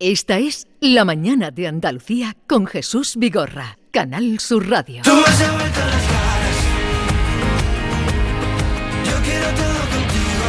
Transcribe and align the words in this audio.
Esta 0.00 0.38
es 0.38 0.68
La 0.78 1.04
Mañana 1.04 1.50
de 1.50 1.66
Andalucía 1.66 2.36
con 2.46 2.68
Jesús 2.68 3.16
Vigorra, 3.16 3.78
Canal 3.90 4.38
Sur 4.38 4.70
Radio. 4.70 5.02
Tú 5.02 5.10
me 5.10 5.22
has 5.22 5.38
vuelto 5.38 5.80
las 5.80 6.06
caras. 6.06 6.56
Yo 9.04 9.22
quiero 9.24 9.46
todo 9.56 9.80
contigo. 9.90 10.46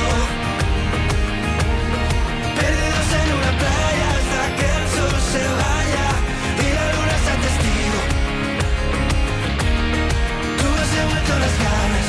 Perdidos 2.60 3.10
en 3.18 3.28
una 3.34 3.52
playa 3.58 4.08
hasta 4.12 4.56
que 4.56 4.68
el 4.70 4.86
sol 4.94 5.18
se 5.32 5.42
vaya 5.42 6.08
y 6.60 6.68
la 6.76 6.86
luna 6.94 7.18
sea 7.26 7.38
testigo. 7.42 8.00
Tú 10.60 10.66
me 10.76 10.80
has 10.80 10.94
vuelto 11.10 11.34
las 11.40 11.56
ganas. 11.58 12.06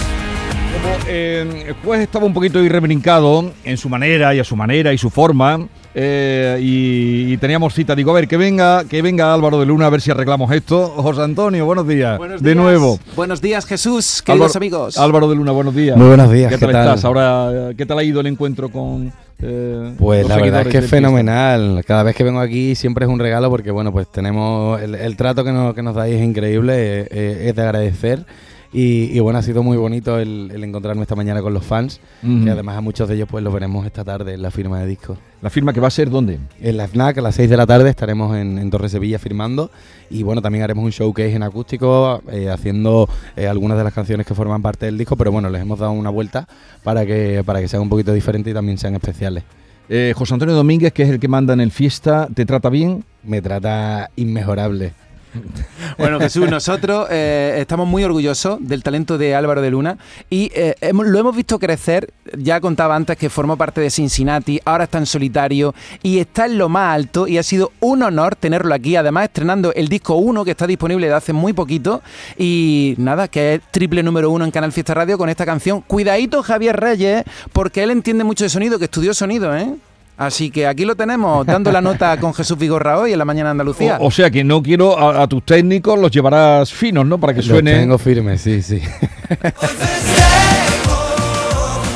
Como 0.75 0.91
eh, 1.09 1.65
el 1.69 1.75
juez 1.83 2.01
estaba 2.03 2.27
un 2.27 2.35
poquito 2.35 2.63
irrebrincado 2.63 3.51
en 3.65 3.79
su 3.79 3.89
manera 3.89 4.35
y 4.35 4.41
a 4.41 4.45
su 4.45 4.57
manera 4.57 4.93
y 4.93 4.99
su 4.99 5.09
forma. 5.09 5.71
Eh, 5.95 6.59
y, 6.61 7.33
y 7.33 7.37
teníamos 7.39 7.75
cita, 7.75 7.95
digo, 7.97 8.11
a 8.13 8.15
ver, 8.15 8.29
que 8.29 8.37
venga, 8.37 8.85
que 8.85 9.03
venga 9.03 9.35
Álvaro 9.35 9.59
de 9.59 9.67
Luna 9.67 9.87
a 9.87 9.91
ver 9.91 10.01
si 10.01 10.11
arreglamos 10.11 10.51
esto. 10.53 10.87
José 10.89 11.23
Antonio, 11.23 11.67
buenos 11.67 11.87
días. 11.89 12.17
Buenos 12.19 12.43
de 12.43 12.51
días. 12.55 12.63
nuevo. 12.63 12.99
Buenos 13.17 13.41
días, 13.41 13.67
Jesús, 13.67 14.23
queridos 14.23 14.51
Álvaro- 14.55 14.59
amigos. 14.59 14.99
Álvaro 14.99 15.29
de 15.29 15.37
Luna, 15.37 15.53
buenos 15.53 15.75
días. 15.75 15.97
Muy 15.97 16.07
buenos 16.09 16.31
días, 16.31 16.53
¿Qué 16.53 16.59
¿qué 16.59 16.67
tal, 16.67 16.73
tal? 16.73 16.85
estás? 16.89 17.05
Ahora, 17.05 17.71
¿qué 17.77 17.87
tal 17.87 17.99
ha 17.99 18.05
ido 18.05 18.21
el 18.21 18.27
encuentro 18.29 18.69
con 18.71 19.13
eh, 19.43 19.95
Pues 19.99 20.29
la 20.29 20.37
verdad 20.37 20.63
es 20.63 20.69
que 20.69 20.79
es 20.79 20.87
fenomenal. 20.89 21.83
Cada 21.87 22.03
vez 22.05 22.15
que 22.15 22.23
vengo 22.25 22.41
aquí 22.41 22.75
siempre 22.75 23.05
es 23.07 23.11
un 23.11 23.19
regalo 23.19 23.51
porque 23.51 23.71
bueno, 23.71 23.91
pues 23.91 24.07
tenemos 24.13 24.81
el, 24.81 24.95
el 24.95 25.17
trato 25.17 25.43
que 25.45 25.51
nos, 25.53 25.75
que 25.75 25.83
nos 25.83 25.95
dais 25.97 26.15
es 26.15 26.23
increíble, 26.23 26.75
eh, 27.01 27.09
eh, 27.11 27.45
es 27.49 27.55
de 27.57 27.63
agradecer. 27.63 28.25
Y, 28.73 29.11
y 29.17 29.19
bueno, 29.19 29.41
ha 29.41 29.43
sido 29.43 29.65
muy 29.65 29.77
bonito 29.77 30.19
el, 30.21 30.49
el 30.55 30.63
encontrarme 30.63 31.03
esta 31.03 31.17
mañana 31.17 31.43
con 31.43 31.53
los 31.53 31.65
fans, 31.65 32.01
Ujú. 32.23 32.45
que 32.45 32.51
además 32.51 32.77
a 32.77 32.81
muchos 32.81 33.09
de 33.09 33.17
ellos 33.17 33.27
pues 33.29 33.43
los 33.43 33.53
veremos 33.53 33.85
esta 33.85 34.05
tarde 34.05 34.35
en 34.35 34.43
la 34.43 34.53
firma 34.53 34.79
de 34.81 34.87
discos. 34.87 35.19
La 35.43 35.51
firma 35.51 35.73
que 35.73 35.81
va 35.81 35.89
a 35.89 35.91
ser 35.91 36.09
dónde? 36.09 36.39
En 36.61 36.77
la 36.77 36.87
FNAC 36.87 37.19
a 37.19 37.21
las 37.23 37.35
6 37.35 37.51
de 37.51 37.57
la 37.57 37.67
tarde 37.67 37.91
estaremos 37.91 38.37
en, 38.37 38.59
en 38.59 38.71
Torre 38.71 38.89
Sevilla 38.89 39.19
firmando 39.19 39.73
y 40.09 40.23
bueno, 40.23 40.41
también 40.41 40.63
haremos 40.63 40.85
un 40.85 40.91
showcase 40.93 41.35
en 41.35 41.43
acústico 41.43 42.23
eh, 42.31 42.49
haciendo 42.49 43.09
eh, 43.37 43.49
algunas 43.49 43.77
de 43.77 43.83
las 43.85 43.93
canciones 43.93 44.25
que 44.25 44.35
forman 44.35 44.63
parte 44.63 44.87
del 44.87 44.97
disco, 44.99 45.17
pero 45.17 45.33
bueno, 45.33 45.51
les 45.51 45.63
hemos 45.63 45.79
dado 45.81 45.91
una 45.93 46.11
vuelta 46.11 46.47
para 46.85 47.05
que, 47.05 47.43
para 47.45 47.61
que 47.61 47.67
sean 47.67 47.83
un 47.83 47.89
poquito 47.89 48.13
diferentes 48.13 48.51
y 48.51 48.55
también 48.55 48.79
sean 48.79 48.95
especiales. 48.95 49.43
Eh, 49.89 50.13
José 50.17 50.35
Antonio 50.35 50.55
Domínguez, 50.55 50.93
que 50.93 51.03
es 51.03 51.09
el 51.09 51.19
que 51.19 51.27
manda 51.27 51.53
en 51.55 51.61
el 51.61 51.73
Fiesta, 51.73 52.29
¿te 52.33 52.47
trata 52.47 52.69
bien? 52.69 53.03
Me 53.25 53.43
trata 53.43 54.11
inmejorable. 54.15 54.93
Bueno, 55.99 56.19
Jesús, 56.19 56.49
nosotros 56.49 57.09
eh, 57.11 57.57
estamos 57.59 57.87
muy 57.87 58.05
orgullosos 58.05 58.59
del 58.61 58.83
talento 58.83 59.19
de 59.19 59.35
Álvaro 59.35 59.61
de 59.61 59.71
Luna 59.71 59.99
y 60.31 60.51
eh, 60.55 60.75
lo 60.93 61.19
hemos 61.19 61.37
visto 61.37 61.59
crecer. 61.59 62.13
Ya 62.39 62.61
contaba 62.61 62.97
antes 62.97 63.17
que 63.17 63.29
formó 63.29 63.57
parte 63.57 63.81
de 63.81 63.91
Cincinnati, 63.91 64.61
ahora 64.65 64.85
está 64.85 64.99
en 64.99 65.07
solitario 65.07 65.75
y 66.03 66.19
está 66.19 66.47
en 66.47 66.59
lo 66.59 66.69
más 66.69 66.95
alto 66.95 67.27
y 67.27 67.39
ha 67.39 67.43
sido 67.43 67.73
un 67.81 68.03
honor 68.03 68.37
tenerlo 68.37 68.75
aquí. 68.75 68.97
Además, 68.97 69.25
estrenando 69.25 69.73
el 69.75 69.89
disco 69.89 70.17
1 70.17 70.45
que 70.45 70.53
está 70.53 70.67
disponible 70.67 71.09
de 71.09 71.15
hace 71.15 71.33
muy 71.33 71.53
poquito 71.53 72.03
y 72.39 72.95
nada, 72.99 73.29
que 73.29 73.55
es 73.55 73.61
triple 73.71 74.03
número 74.03 74.31
uno 74.31 74.45
en 74.45 74.51
Canal 74.51 74.73
Fiesta 74.73 74.95
Radio 74.95 75.19
con 75.19 75.29
esta 75.29 75.45
canción. 75.45 75.83
Cuidadito, 75.83 76.43
Javier 76.43 76.79
Reyes, 76.79 77.25
porque 77.53 77.83
él 77.83 77.91
entiende 77.91 78.25
mucho 78.25 78.45
de 78.45 78.51
sonido, 78.51 78.79
que 78.79 78.85
estudió 78.85 79.13
sonido, 79.13 79.57
¿eh? 79.57 79.75
Así 80.21 80.51
que 80.51 80.67
aquí 80.67 80.85
lo 80.85 80.97
tenemos, 80.97 81.47
dando 81.47 81.73
la 81.73 81.81
nota 81.81 82.15
con 82.21 82.35
Jesús 82.35 82.59
Vigorra 82.59 82.99
hoy 82.99 83.13
en 83.13 83.19
la 83.19 83.25
mañana 83.25 83.49
de 83.49 83.53
Andalucía. 83.53 83.97
O, 84.01 84.09
o 84.09 84.11
sea 84.11 84.31
que 84.31 84.45
no 84.45 84.63
quiero 84.63 84.99
a, 84.99 85.23
a 85.23 85.27
tus 85.27 85.43
técnicos, 85.43 85.99
los 85.99 86.11
llevarás 86.11 86.71
finos, 86.71 87.07
¿no? 87.07 87.19
Para 87.19 87.33
que 87.33 87.39
Los 87.39 87.47
suene. 87.47 87.79
tengo 87.79 87.97
firmes, 87.97 88.43
sí, 88.43 88.61
sí. 88.61 88.83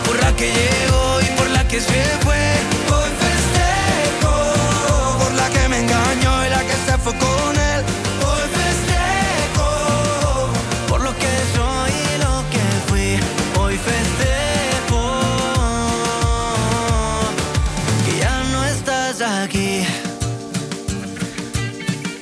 Por 0.07 0.21
la 0.23 0.35
que 0.37 0.47
llegó 0.47 1.21
y 1.21 1.37
por 1.39 1.51
la 1.51 1.69
que 1.69 1.81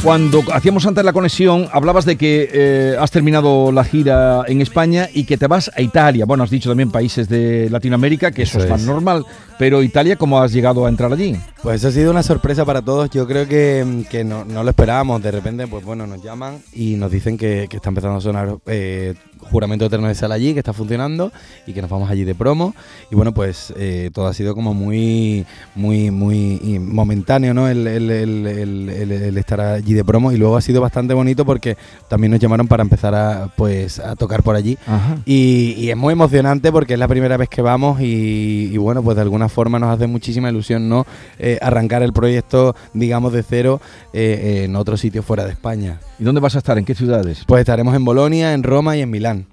Cuando 0.02 0.42
hacíamos 0.52 0.84
antes 0.84 1.04
la 1.04 1.12
conexión, 1.12 1.68
hablabas 1.72 2.04
de 2.04 2.16
que 2.16 2.50
eh, 2.52 2.96
has 2.98 3.12
terminado 3.12 3.70
la 3.70 3.84
gira 3.84 4.42
en 4.48 4.60
España 4.60 5.08
y 5.14 5.22
que 5.24 5.38
te 5.38 5.46
vas 5.46 5.70
a 5.76 5.80
Italia. 5.80 6.24
Bueno, 6.24 6.42
has 6.42 6.50
dicho 6.50 6.68
también 6.68 6.90
países 6.90 7.28
de 7.28 7.68
Latinoamérica, 7.70 8.32
que 8.32 8.42
eso, 8.42 8.58
Eso 8.58 8.74
es 8.74 8.80
es. 8.80 8.86
normal. 8.86 9.24
Pero 9.62 9.80
Italia, 9.84 10.16
¿cómo 10.16 10.42
has 10.42 10.50
llegado 10.52 10.86
a 10.86 10.88
entrar 10.88 11.12
allí? 11.12 11.36
Pues 11.62 11.76
eso 11.76 11.86
ha 11.86 11.92
sido 11.92 12.10
una 12.10 12.24
sorpresa 12.24 12.64
para 12.64 12.82
todos. 12.82 13.08
Yo 13.10 13.28
creo 13.28 13.46
que, 13.46 14.04
que 14.10 14.24
no, 14.24 14.44
no 14.44 14.64
lo 14.64 14.70
esperábamos. 14.70 15.22
De 15.22 15.30
repente, 15.30 15.68
pues 15.68 15.84
bueno, 15.84 16.04
nos 16.04 16.20
llaman 16.20 16.58
y 16.72 16.96
nos 16.96 17.12
dicen 17.12 17.38
que, 17.38 17.68
que 17.70 17.76
está 17.76 17.90
empezando 17.90 18.16
a 18.18 18.20
sonar 18.20 18.56
eh, 18.66 19.14
Juramento 19.38 19.84
Eterno 19.86 20.08
de 20.08 20.16
Sal 20.16 20.32
allí, 20.32 20.52
que 20.52 20.58
está 20.58 20.72
funcionando 20.72 21.30
y 21.64 21.72
que 21.74 21.80
nos 21.80 21.88
vamos 21.88 22.10
allí 22.10 22.24
de 22.24 22.34
promo. 22.34 22.74
Y 23.12 23.14
bueno, 23.14 23.32
pues 23.32 23.72
eh, 23.76 24.10
todo 24.12 24.26
ha 24.26 24.34
sido 24.34 24.56
como 24.56 24.74
muy, 24.74 25.46
muy, 25.76 26.10
muy 26.10 26.80
momentáneo, 26.80 27.54
¿no? 27.54 27.68
El, 27.68 27.86
el- 27.86 28.10
el- 28.10 28.88
el- 28.88 29.38
estar 29.38 29.60
allí 29.60 29.94
de 29.94 30.04
promo. 30.04 30.32
Y 30.32 30.38
luego 30.38 30.56
ha 30.56 30.60
sido 30.60 30.80
bastante 30.80 31.14
bonito 31.14 31.44
porque 31.46 31.76
también 32.08 32.32
nos 32.32 32.40
llamaron 32.40 32.66
para 32.66 32.82
empezar 32.82 33.14
a, 33.14 33.46
pues, 33.56 34.00
a 34.00 34.16
tocar 34.16 34.42
por 34.42 34.56
allí. 34.56 34.76
Y, 35.24 35.74
y 35.78 35.90
es 35.90 35.96
muy 35.96 36.14
emocionante 36.14 36.72
porque 36.72 36.94
es 36.94 36.98
la 36.98 37.06
primera 37.06 37.36
vez 37.36 37.48
que 37.48 37.62
vamos 37.62 38.00
y, 38.00 38.70
y 38.72 38.76
bueno, 38.76 39.04
pues 39.04 39.14
de 39.14 39.22
alguna 39.22 39.48
forma 39.52 39.78
nos 39.78 39.94
hace 39.94 40.08
muchísima 40.08 40.50
ilusión 40.50 40.88
no 40.88 41.06
Eh, 41.38 41.58
arrancar 41.60 42.02
el 42.02 42.12
proyecto, 42.12 42.74
digamos, 42.94 43.32
de 43.32 43.42
cero 43.42 43.80
eh, 44.12 44.64
en 44.64 44.76
otro 44.76 44.96
sitio 44.96 45.22
fuera 45.22 45.44
de 45.44 45.50
España. 45.50 46.00
¿Y 46.18 46.24
dónde 46.24 46.40
vas 46.40 46.54
a 46.54 46.58
estar? 46.58 46.78
¿En 46.78 46.84
qué 46.84 46.94
ciudades? 46.94 47.44
Pues 47.46 47.60
estaremos 47.60 47.94
en 47.94 48.04
Bolonia, 48.04 48.54
en 48.54 48.62
Roma 48.62 48.96
y 48.96 49.02
en 49.02 49.10
Milán. 49.10 49.46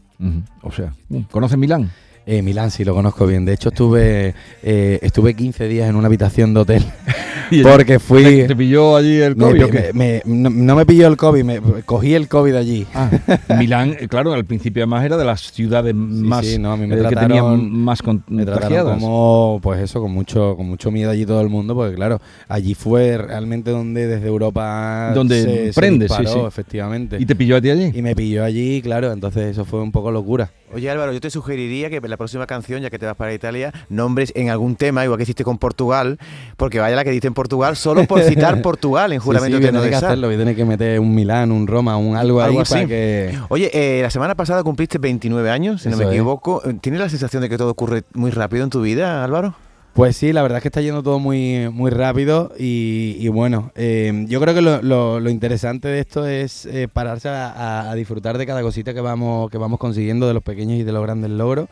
O 0.62 0.72
sea, 0.72 0.94
¿conoces 1.32 1.58
Milán? 1.58 1.92
Eh, 2.32 2.44
Milán 2.44 2.70
sí 2.70 2.84
lo 2.86 2.94
conozco 2.94 3.26
bien. 3.26 3.44
De 3.44 3.54
hecho 3.54 3.70
estuve 3.70 4.36
eh, 4.62 5.00
estuve 5.02 5.34
15 5.34 5.68
días 5.68 5.90
en 5.90 5.96
una 5.96 6.06
habitación 6.06 6.54
de 6.54 6.60
hotel 6.60 6.86
porque 7.64 7.98
fui... 7.98 8.44
¿Te 8.46 8.56
pilló 8.56 8.96
allí 8.96 9.20
el 9.20 9.36
me- 9.36 9.46
COVID? 9.46 9.64
o 9.64 9.68
me- 9.68 9.72
qué? 9.72 9.90
me- 9.94 10.22
no, 10.26 10.52
no 10.52 10.76
me 10.76 10.86
pilló 10.86 11.08
el 11.08 11.18
COVID, 11.18 11.44
me 11.44 11.60
cogí 11.86 12.14
el 12.14 12.28
COVID 12.28 12.54
allí. 12.54 12.86
Ah, 12.94 13.10
Milán, 13.58 13.96
eh, 14.00 14.08
claro, 14.08 14.34
al 14.34 14.46
principio 14.46 14.84
además 14.84 15.06
era 15.06 15.18
de 15.18 15.26
las 15.26 15.42
ciudades 15.52 15.96
más 15.96 16.46
sí, 16.46 16.60
no, 16.60 16.72
a 16.72 16.78
mí 16.78 16.86
me 16.86 16.94
eh, 16.94 16.98
que 17.00 17.04
trataron- 17.08 17.28
tenían 17.28 17.72
más 17.72 18.02
contagiadas. 18.04 19.00
como, 19.00 19.60
pues 19.64 19.80
eso, 19.82 20.00
con 20.00 20.12
mucho, 20.12 20.56
con 20.56 20.68
mucho 20.68 20.92
miedo 20.92 21.10
allí 21.10 21.26
todo 21.26 21.42
el 21.42 21.50
mundo, 21.50 21.74
porque 21.74 21.96
claro, 21.96 22.22
allí 22.48 22.76
fue 22.76 23.18
realmente 23.18 23.72
donde 23.72 24.06
desde 24.06 24.28
Europa 24.28 25.14
Donde 25.16 25.42
se, 25.42 25.74
se 25.74 25.80
prende, 25.80 26.08
sí, 26.08 26.24
sí. 26.26 26.40
efectivamente. 26.48 27.18
¿Y 27.20 27.26
te 27.26 27.36
pilló 27.36 27.56
a 27.58 27.62
ti 27.62 27.72
allí? 27.72 27.92
Y 27.92 28.04
me 28.04 28.16
pilló 28.16 28.44
allí, 28.44 28.82
claro, 28.84 29.12
entonces 29.12 29.46
eso 29.52 29.66
fue 29.66 29.82
un 29.82 29.92
poco 29.92 30.12
locura. 30.12 30.52
Oye 30.72 30.90
Álvaro, 30.90 31.12
yo 31.14 31.20
te 31.20 31.30
sugeriría 31.30 31.90
que 31.90 32.00
la 32.02 32.18
próxima 32.18 32.46
canción, 32.46 32.82
ya 32.82 32.90
que 32.90 33.00
te 33.00 33.06
vas 33.06 33.16
para 33.16 33.34
Italia, 33.34 33.74
nombres 33.90 34.32
en 34.36 34.50
algún 34.50 34.76
tema, 34.76 35.04
igual 35.04 35.18
que 35.18 35.24
hiciste 35.24 35.44
con 35.44 35.58
Portugal, 35.58 36.20
porque 36.58 36.80
vaya 36.80 36.96
la 36.96 37.04
que 37.04 37.12
diste 37.12 37.28
en 37.28 37.34
Portugal, 37.34 37.76
solo 37.76 38.06
por 38.06 38.22
citar 38.24 38.62
Portugal 38.62 39.12
en 39.14 39.20
Sí, 39.20 39.26
juramento 39.26 39.58
sí, 39.58 39.64
de 39.64 39.90
que 39.90 39.96
hacerlo, 39.96 40.28
a 40.28 40.32
tener 40.32 40.56
que 40.56 40.66
meter 40.66 41.00
un 41.00 41.14
Milán, 41.16 41.52
un 41.52 41.66
Roma, 41.66 41.98
un 41.98 42.16
algo, 42.16 42.42
Algo 42.42 42.58
ahí 42.60 42.62
así. 42.62 42.74
para 42.74 42.88
que... 42.88 43.38
Oye, 43.50 43.72
eh, 43.74 44.02
la 44.02 44.10
semana 44.10 44.36
pasada 44.36 44.64
cumpliste 44.64 44.98
29 45.00 45.50
años, 45.50 45.82
si 45.82 45.90
no 45.90 45.98
me 45.98 46.04
es. 46.04 46.10
equivoco. 46.12 46.62
¿Tienes 46.82 47.02
la 47.02 47.10
sensación 47.10 47.42
de 47.42 47.50
que 47.50 47.58
todo 47.58 47.72
ocurre 47.72 48.04
muy 48.14 48.32
rápido 48.32 48.64
en 48.64 48.70
tu 48.70 48.82
vida, 48.82 49.24
Álvaro? 49.24 49.56
Pues 49.94 50.16
sí, 50.16 50.32
la 50.32 50.42
verdad 50.42 50.58
es 50.58 50.62
que 50.62 50.70
está 50.70 50.82
yendo 50.82 51.04
todo 51.04 51.20
muy, 51.20 51.68
muy 51.70 51.92
rápido 51.92 52.54
y, 52.58 53.28
bueno, 53.30 53.72
eh, 53.76 54.26
yo 54.30 54.40
creo 54.40 54.54
que 54.54 54.62
lo, 54.62 55.30
interesante 55.30 55.90
de 55.90 56.00
esto 56.00 56.26
es 56.26 56.66
eh, 56.68 56.88
pararse 56.88 57.28
a, 57.30 57.92
disfrutar 57.96 58.38
de 58.38 58.46
cada 58.46 58.62
cosita 58.62 58.94
que 58.94 59.02
vamos, 59.02 59.50
que 59.50 59.58
vamos 59.58 59.80
consiguiendo, 59.80 60.28
de 60.28 60.34
los 60.34 60.44
pequeños 60.44 60.80
y 60.80 60.84
de 60.84 60.92
los 60.94 61.04
grandes 61.04 61.32
logros. 61.32 61.68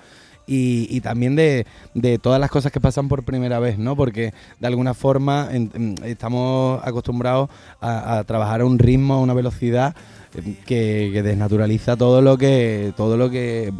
Y, 0.50 1.02
también 1.02 1.36
de, 1.36 1.66
de 1.94 2.20
todas 2.20 2.40
las 2.40 2.50
cosas 2.50 2.72
que 2.72 2.80
pasan 2.80 3.10
por 3.10 3.24
primera 3.24 3.60
vez, 3.60 3.78
¿no? 3.78 3.98
Porque 3.98 4.34
de 4.60 4.68
alguna 4.68 4.94
forma 4.94 5.50
en- 5.52 5.96
estamos 6.06 6.82
acostumbrados 6.86 7.50
a, 7.82 8.24
trabajar 8.26 8.62
a 8.62 8.66
un 8.66 8.80
ritmo, 8.80 9.16
a 9.16 9.20
una 9.20 9.34
velocidad 9.34 9.94
eh, 10.36 10.56
que, 10.66 11.10
que 11.14 11.22
desnaturaliza 11.22 11.98
todo 11.98 12.22
lo 12.22 12.38
que 12.38 12.94
todo 12.96 13.18
lo 13.18 13.30
que 13.30 13.74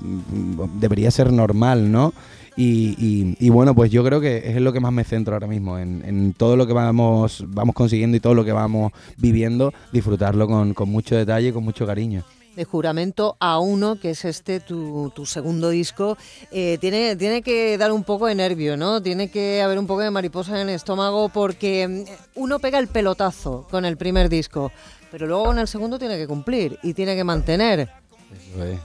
debería 0.80 1.10
ser 1.10 1.32
normal, 1.32 1.90
¿no? 1.90 2.14
Y, 2.58 2.96
y- 2.98 3.38
y 3.40 3.50
bueno, 3.50 3.74
pues 3.76 3.92
yo 3.92 4.04
creo 4.04 4.20
que 4.20 4.38
es 4.38 4.58
en 4.58 4.64
lo 4.64 4.74
que 4.74 4.80
más 4.80 4.92
me 4.92 5.04
centro 5.04 5.34
ahora 5.36 5.48
mismo, 5.48 5.78
en, 5.78 6.04
en 6.06 6.34
todo 6.34 6.56
lo 6.58 6.66
que 6.68 6.74
vamos, 6.74 7.44
vamos 7.48 7.76
consiguiendo 7.76 8.18
y 8.18 8.20
todo 8.20 8.34
lo 8.34 8.44
que 8.44 8.52
vamos 8.52 8.92
viviendo, 9.18 9.72
disfrutarlo 9.94 10.48
con, 10.48 10.74
con 10.74 10.90
mucho 10.90 11.16
detalle 11.16 11.50
y 11.50 11.52
con 11.52 11.64
mucho 11.64 11.86
cariño. 11.86 12.24
de 12.56 12.66
Juramento 12.66 13.38
a 13.40 13.60
uno, 13.60 14.00
que 14.00 14.10
es 14.10 14.26
este 14.26 14.60
tu, 14.60 15.12
tu 15.14 15.28
segundo 15.28 15.70
disco, 15.70 16.18
eh, 16.52 16.80
tiene, 16.82 17.16
tiene 17.16 17.44
que 17.44 17.78
dar 17.78 17.92
un 17.92 18.04
poco 18.04 18.26
de 18.26 18.34
nervio, 18.34 18.76
¿no? 18.76 19.00
Tiene 19.04 19.30
que 19.30 19.62
haber 19.62 19.78
un 19.78 19.86
poco 19.86 20.02
de 20.02 20.10
mariposa 20.10 20.60
en 20.60 20.68
el 20.68 20.74
estómago 20.76 21.30
porque 21.30 21.88
mm, 21.88 22.40
uno 22.42 22.58
pega 22.58 22.80
el 22.80 22.88
pelotazo 22.88 23.68
con 23.70 23.86
el 23.86 23.96
primer 23.98 24.30
disco, 24.30 24.72
pero 25.12 25.28
luego 25.28 25.52
en 25.52 25.60
el 25.60 25.68
segundo 25.68 26.00
tiene 26.00 26.18
que 26.18 26.26
cumplir 26.26 26.80
y 26.82 26.96
tiene 26.96 27.16
que 27.16 27.24
mantener. 27.24 27.82
Eso 28.34 28.64
es. 28.64 28.80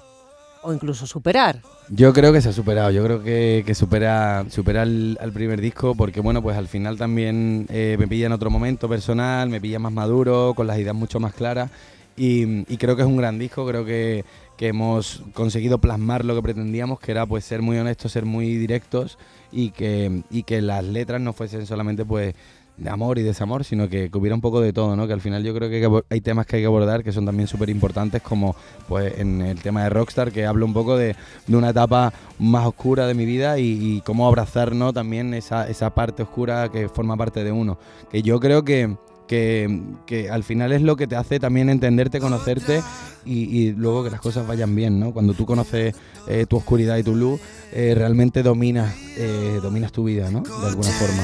O 0.63 0.73
incluso 0.73 1.07
superar. 1.07 1.61
Yo 1.89 2.13
creo 2.13 2.33
que 2.33 2.41
se 2.41 2.49
ha 2.49 2.53
superado, 2.53 2.91
yo 2.91 3.05
creo 3.05 3.23
que, 3.23 3.75
supera, 3.75 4.45
supera 4.49 4.83
al, 4.83 5.31
primer 5.35 5.61
disco 5.61 5.95
porque 5.95 6.21
bueno, 6.21 6.43
pues 6.43 6.57
al 6.57 6.69
final 6.69 6.97
también 6.97 7.67
eh, 7.69 7.97
me 7.99 8.09
pilla 8.09 8.27
en 8.27 8.33
otro 8.33 8.51
momento 8.51 8.89
personal, 8.89 9.49
me 9.49 9.61
pilla 9.61 9.79
más 9.79 9.93
maduro, 9.93 10.55
con 10.55 10.67
las 10.67 10.79
ideas 10.79 10.95
mucho 10.95 11.21
más 11.21 11.35
claras 11.35 11.71
y, 12.17 12.73
y 12.73 12.77
creo 12.77 12.97
que 12.97 13.03
es 13.03 13.09
un 13.09 13.17
gran 13.17 13.39
disco, 13.39 13.67
creo 13.67 13.85
que, 13.85 14.25
que 14.57 14.69
hemos 14.69 15.23
conseguido 15.35 15.79
plasmar 15.79 16.25
lo 16.25 16.35
que 16.35 16.43
pretendíamos, 16.43 17.01
que 17.01 17.11
era 17.11 17.27
pues 17.27 17.45
ser 17.45 17.63
muy 17.63 17.79
honestos, 17.79 18.13
ser 18.13 18.25
muy 18.25 18.57
directos 18.57 19.19
y 19.51 19.71
que, 19.71 20.23
y 20.31 20.45
que 20.45 20.63
las 20.63 20.85
letras 20.85 21.21
no 21.21 21.33
fuesen 21.33 21.67
solamente 21.67 22.05
pues 22.05 22.35
de 22.77 22.91
amor 22.91 23.19
y 23.19 23.23
desamor, 23.23 23.65
sino 23.65 23.89
que, 23.89 24.11
que 24.11 24.19
hubiera 24.19 24.35
un 24.35 24.41
poco 24.41 24.61
de 24.61 24.73
todo, 24.73 24.97
¿no? 24.97 25.07
Que 25.07 25.13
al 25.13 25.21
final 25.21 25.43
yo 25.45 25.55
creo 25.55 25.69
que 25.69 26.05
hay, 26.11 26.21
temas 26.21 26.47
que 26.47 26.57
hay 26.57 26.63
que 26.63 26.67
abordar 26.67 27.05
que 27.05 27.13
son 27.13 27.27
también 27.27 27.47
súper 27.47 27.71
importantes, 27.71 28.23
como 28.23 28.57
pues 28.89 29.19
en 29.19 29.43
el 29.43 29.61
tema 29.61 29.85
de 29.85 29.91
Rockstar, 29.91 30.33
que 30.33 30.47
hablo 30.47 30.67
un 30.67 30.73
poco 30.73 30.97
de, 30.97 31.15
de 31.47 31.57
una 31.57 31.71
etapa 31.71 32.13
más 32.39 32.67
oscura 32.67 33.07
de 33.07 33.15
mi 33.15 33.25
vida 33.25 33.59
y, 33.59 33.97
y 33.97 34.01
cómo 34.01 34.27
abrazar, 34.27 34.75
¿no? 34.75 34.93
También 34.93 35.35
esa, 35.35 35.69
esa 35.69 35.91
parte 35.91 36.23
oscura 36.23 36.71
que 36.71 36.89
forma 36.89 37.17
parte 37.17 37.45
de 37.45 37.53
uno. 37.53 37.79
Que 38.11 38.23
yo 38.23 38.41
creo 38.41 38.65
que, 38.65 38.97
que, 39.27 39.83
que 40.07 40.31
al 40.31 40.45
final 40.45 40.73
es 40.73 40.83
lo 40.83 40.97
que 40.97 41.07
te 41.07 41.17
hace 41.17 41.41
también 41.41 41.69
entenderte, 41.69 42.21
conocerte 42.21 42.83
y, 43.25 43.73
luego 43.73 44.05
que 44.05 44.11
las 44.11 44.21
cosas 44.21 44.47
vayan 44.47 44.75
bien, 44.75 44.99
¿no? 44.99 45.13
Cuando 45.13 45.35
tú 45.35 45.47
conoces 45.47 45.95
eh, 46.27 46.47
tu 46.49 46.57
oscuridad 46.57 46.97
y 46.97 47.03
tu 47.03 47.15
luz, 47.15 47.41
eh, 47.73 47.95
realmente 47.97 48.43
dominas, 48.43 48.95
eh, 49.17 49.61
dominas 49.63 49.93
tu 49.93 50.05
vida, 50.05 50.31
¿no? 50.31 50.43
De 50.43 50.67
alguna 50.67 50.91
forma. 50.91 51.23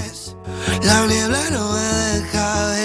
La 0.85 1.07
niebla 1.07 1.51
no 1.51 1.73
me 1.73 2.19
deja 2.19 2.78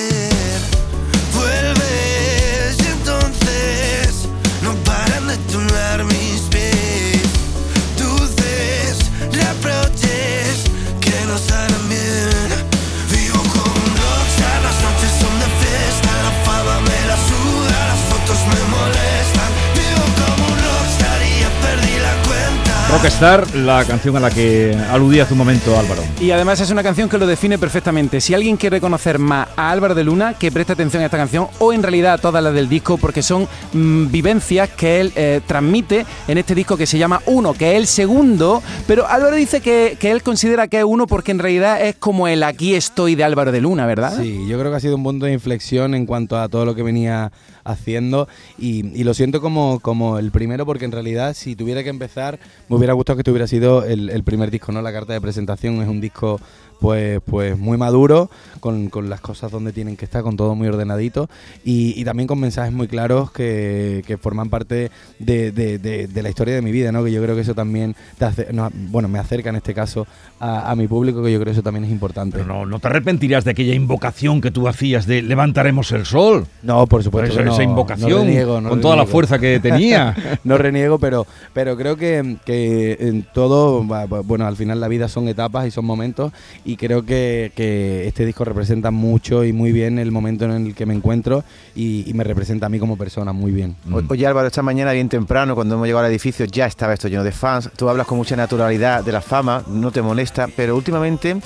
Rockstar, 22.93 23.55
la 23.55 23.83
canción 23.85 24.15
a 24.17 24.19
la 24.19 24.29
que 24.29 24.77
aludía 24.91 25.23
hace 25.23 25.33
un 25.33 25.39
momento 25.39 25.77
Álvaro. 25.77 26.03
Y 26.21 26.29
además 26.29 26.59
es 26.61 26.69
una 26.69 26.83
canción 26.83 27.09
que 27.09 27.17
lo 27.17 27.25
define 27.25 27.57
perfectamente. 27.57 28.21
Si 28.21 28.35
alguien 28.35 28.55
quiere 28.55 28.79
conocer 28.79 29.17
más 29.17 29.47
a 29.57 29.71
Álvaro 29.71 29.95
de 29.95 30.03
Luna, 30.03 30.35
que 30.35 30.51
preste 30.51 30.73
atención 30.73 31.01
a 31.01 31.07
esta 31.07 31.17
canción 31.17 31.47
o 31.57 31.73
en 31.73 31.81
realidad 31.81 32.13
a 32.13 32.17
todas 32.19 32.43
las 32.43 32.53
del 32.53 32.69
disco, 32.69 32.97
porque 32.99 33.23
son 33.23 33.47
mm, 33.73 34.11
vivencias 34.11 34.69
que 34.69 35.01
él 35.01 35.11
eh, 35.15 35.41
transmite 35.47 36.05
en 36.27 36.37
este 36.37 36.53
disco 36.53 36.77
que 36.77 36.85
se 36.85 36.99
llama 36.99 37.19
Uno, 37.25 37.53
que 37.53 37.71
es 37.71 37.77
el 37.77 37.87
segundo. 37.87 38.61
Pero 38.85 39.07
Álvaro 39.07 39.35
dice 39.35 39.59
que, 39.59 39.97
que 39.99 40.11
él 40.11 40.21
considera 40.21 40.67
que 40.67 40.77
es 40.77 40.85
uno 40.85 41.07
porque 41.07 41.31
en 41.31 41.39
realidad 41.39 41.83
es 41.83 41.95
como 41.95 42.27
el 42.27 42.43
aquí 42.43 42.75
estoy 42.75 43.15
de 43.15 43.23
Álvaro 43.23 43.51
de 43.51 43.59
Luna, 43.59 43.87
¿verdad? 43.87 44.15
Sí, 44.21 44.45
yo 44.47 44.59
creo 44.59 44.69
que 44.69 44.77
ha 44.77 44.81
sido 44.81 44.97
un 44.97 45.03
punto 45.03 45.25
de 45.25 45.33
inflexión 45.33 45.95
en 45.95 46.05
cuanto 46.05 46.37
a 46.37 46.47
todo 46.47 46.63
lo 46.63 46.75
que 46.75 46.83
venía 46.83 47.31
haciendo 47.63 48.27
y, 48.57 49.04
lo 49.04 49.13
siento 49.13 49.42
como, 49.42 49.80
como 49.80 50.18
el 50.18 50.31
primero 50.31 50.65
porque 50.65 50.86
en 50.86 50.92
realidad 50.92 51.33
si 51.33 51.56
tuviera 51.56 51.83
que 51.83 51.89
empezar 51.89 52.39
me 52.69 52.77
hubiera 52.77 52.94
gustado 52.94 53.18
que 53.18 53.21
este 53.21 53.31
hubiera 53.31 53.48
sido 53.48 53.83
el, 53.83 54.10
el 54.10 54.24
primer 54.24 54.50
disco, 54.50 54.71
¿no? 54.71 54.81
La 54.81 54.94
carta 54.94 55.13
de 55.13 55.21
presentación 55.21 55.81
es 55.81 55.88
un 55.88 56.00
disco 56.00 56.39
pues, 56.83 57.21
pues 57.25 57.57
muy 57.57 57.77
maduro, 57.77 58.30
con, 58.59 58.89
con 58.89 59.09
las 59.09 59.21
cosas 59.21 59.50
donde 59.51 59.71
tienen 59.71 59.95
que 59.95 60.03
estar, 60.03 60.21
con 60.21 60.35
todo 60.35 60.53
muy 60.53 60.68
ordenadito 60.68 61.30
y, 61.63 61.97
y 62.00 62.03
también 62.03 62.27
con 62.27 62.38
mensajes 62.41 62.74
muy 62.74 62.89
claros 62.89 63.31
que, 63.31 64.03
que 64.06 64.18
forman 64.18 64.50
parte 64.50 64.91
de, 65.18 65.53
de- 65.53 65.77
de- 65.80 66.07
de 66.07 66.21
la 66.24 66.27
historia 66.27 66.53
de 66.56 66.62
mi 66.62 66.74
vida, 66.74 66.91
¿no? 66.91 67.01
Que 67.06 67.13
yo 67.13 67.24
creo 67.24 67.35
que 67.35 67.41
eso 67.41 67.56
también, 67.56 67.95
te 68.18 68.25
hace- 68.25 68.51
no, 68.51 68.69
bueno, 68.74 69.07
me 69.07 69.18
acerca 69.18 69.50
en 69.50 69.56
este 69.56 69.74
caso 69.74 70.06
a, 70.41 70.69
a 70.71 70.75
mi 70.75 70.89
público, 70.89 71.24
que 71.24 71.31
yo 71.31 71.38
creo 71.39 71.45
que 71.45 71.51
eso 71.51 71.63
también 71.63 71.85
es 71.85 71.91
importante. 71.91 72.39
Pero 72.39 72.47
no, 72.53 72.65
no 72.65 72.80
te 72.80 72.88
arrepentirás 72.88 73.45
de 73.45 73.51
aquella 73.51 73.75
invocación 73.75 74.41
que 74.41 74.51
tú 74.51 74.68
hacías 74.68 75.07
de 75.07 75.21
levantaremos 75.21 75.89
el 75.94 76.06
sol. 76.06 76.47
No, 76.63 76.86
por 76.88 77.01
supuesto. 77.01 77.31
Esa, 77.31 77.39
que 77.39 77.45
no, 77.45 77.53
esa 77.53 77.63
no 77.63 77.69
invocación 77.69 78.25
reniego, 78.25 78.62
con 78.62 78.81
toda 78.81 78.97
la 78.97 79.06
fuerza 79.06 79.39
que 79.39 79.62
tenía. 79.62 80.13
no 80.44 80.57
reniego, 80.57 81.00
pero, 81.00 81.25
pero 81.53 81.77
creo 81.77 81.95
que, 81.95 82.36
que 82.45 82.97
en 83.00 83.25
todo, 83.33 83.83
bueno, 84.25 84.45
al 84.47 84.57
final 84.57 84.81
la 84.81 84.89
vida 84.89 85.07
son 85.07 85.29
etapas 85.29 85.65
y 85.65 85.71
son 85.71 85.86
momentos 85.86 86.33
y 86.65 86.72
creo 86.77 87.05
que, 87.05 87.51
que 87.55 88.07
este 88.07 88.25
disco 88.25 88.43
representa 88.45 88.91
mucho 88.91 89.43
y 89.43 89.53
muy 89.53 89.71
bien 89.71 89.99
el 89.99 90.11
momento 90.11 90.45
en 90.45 90.51
el 90.67 90.75
que 90.75 90.85
me 90.85 90.93
encuentro 90.93 91.43
y, 91.75 92.09
y 92.09 92.13
me 92.13 92.23
representa 92.23 92.65
a 92.65 92.69
mí 92.69 92.79
como 92.79 92.97
persona 92.97 93.33
muy 93.33 93.51
bien. 93.51 93.75
O- 93.91 94.01
Oye 94.09 94.25
Álvaro, 94.27 94.47
esta 94.47 94.61
mañana 94.61 94.91
bien 94.91 95.09
temprano, 95.09 95.55
cuando 95.55 95.75
hemos 95.75 95.87
llegado 95.87 96.05
al 96.05 96.11
edificio, 96.11 96.45
ya 96.45 96.65
estaba 96.65 96.93
esto 96.93 97.07
lleno 97.07 97.23
de 97.23 97.31
fans. 97.31 97.69
Tú 97.75 97.89
hablas 97.89 98.07
con 98.07 98.17
mucha 98.17 98.35
naturalidad 98.35 99.03
de 99.03 99.11
la 99.11 99.21
fama, 99.21 99.63
no 99.67 99.91
te 99.91 100.01
molesta, 100.01 100.47
pero 100.55 100.75
últimamente 100.75 101.37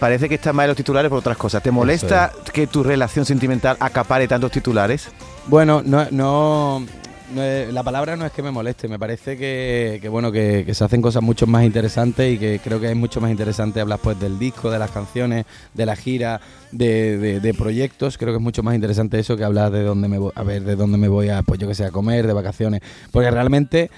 parece 0.00 0.28
que 0.28 0.36
está 0.36 0.52
más 0.52 0.64
en 0.64 0.68
los 0.68 0.76
titulares 0.76 1.08
por 1.08 1.18
otras 1.18 1.36
cosas. 1.36 1.62
¿Te 1.62 1.70
molesta 1.70 2.30
que 2.52 2.66
tu 2.66 2.82
relación 2.84 3.24
sentimental 3.24 3.76
acapare 3.80 4.28
tantos 4.28 4.52
titulares? 4.52 5.08
Bueno, 5.48 5.82
no, 5.84 6.06
no, 6.10 6.86
no 7.34 7.42
es- 7.42 7.72
la 7.72 7.82
palabra 7.82 8.16
no 8.16 8.24
es 8.26 8.32
que 8.32 8.42
me 8.42 8.50
moleste, 8.50 8.88
me 8.88 8.98
parece 8.98 9.36
que, 9.36 10.00
bueno 10.10 10.32
que, 10.32 10.64
que 10.66 10.74
se 10.74 10.84
hacen 10.84 11.02
cosas 11.02 11.22
mucho 11.22 11.46
más 11.46 11.64
interesantes 11.64 12.34
y 12.34 12.38
que 12.38 12.60
creo 12.62 12.80
que 12.80 12.90
es 12.90 12.96
mucho 12.96 13.20
más 13.20 13.30
interesante 13.30 13.80
hablar 13.80 13.98
pues 14.02 14.18
del 14.18 14.38
disco, 14.38 14.70
de 14.70 14.78
las 14.78 14.90
canciones, 14.90 15.44
de 15.74 15.86
la 15.86 15.96
gira, 15.96 16.40
de, 16.72 17.18
de- 17.18 17.40
de 17.40 17.54
proyectos. 17.54 18.18
Creo 18.18 18.32
que 18.32 18.36
es 18.38 18.42
mucho 18.42 18.62
más 18.62 18.74
interesante 18.74 19.18
eso 19.18 19.36
que 19.36 19.44
hablar 19.44 19.70
de 19.72 19.82
dónde 19.82 20.08
me 20.08 20.18
voy, 20.18 20.32
a 20.34 20.42
ver, 20.42 20.62
de 20.64 20.76
dónde 20.76 20.98
me 20.98 21.08
voy 21.08 21.28
a, 21.28 21.42
pues 21.42 21.58
yo 21.60 21.68
que 21.68 21.74
sé, 21.74 21.84
a 21.84 21.90
comer, 21.90 22.26
de 22.26 22.32
vacaciones, 22.32 22.80
porque 23.12 23.30
realmente 23.30 23.90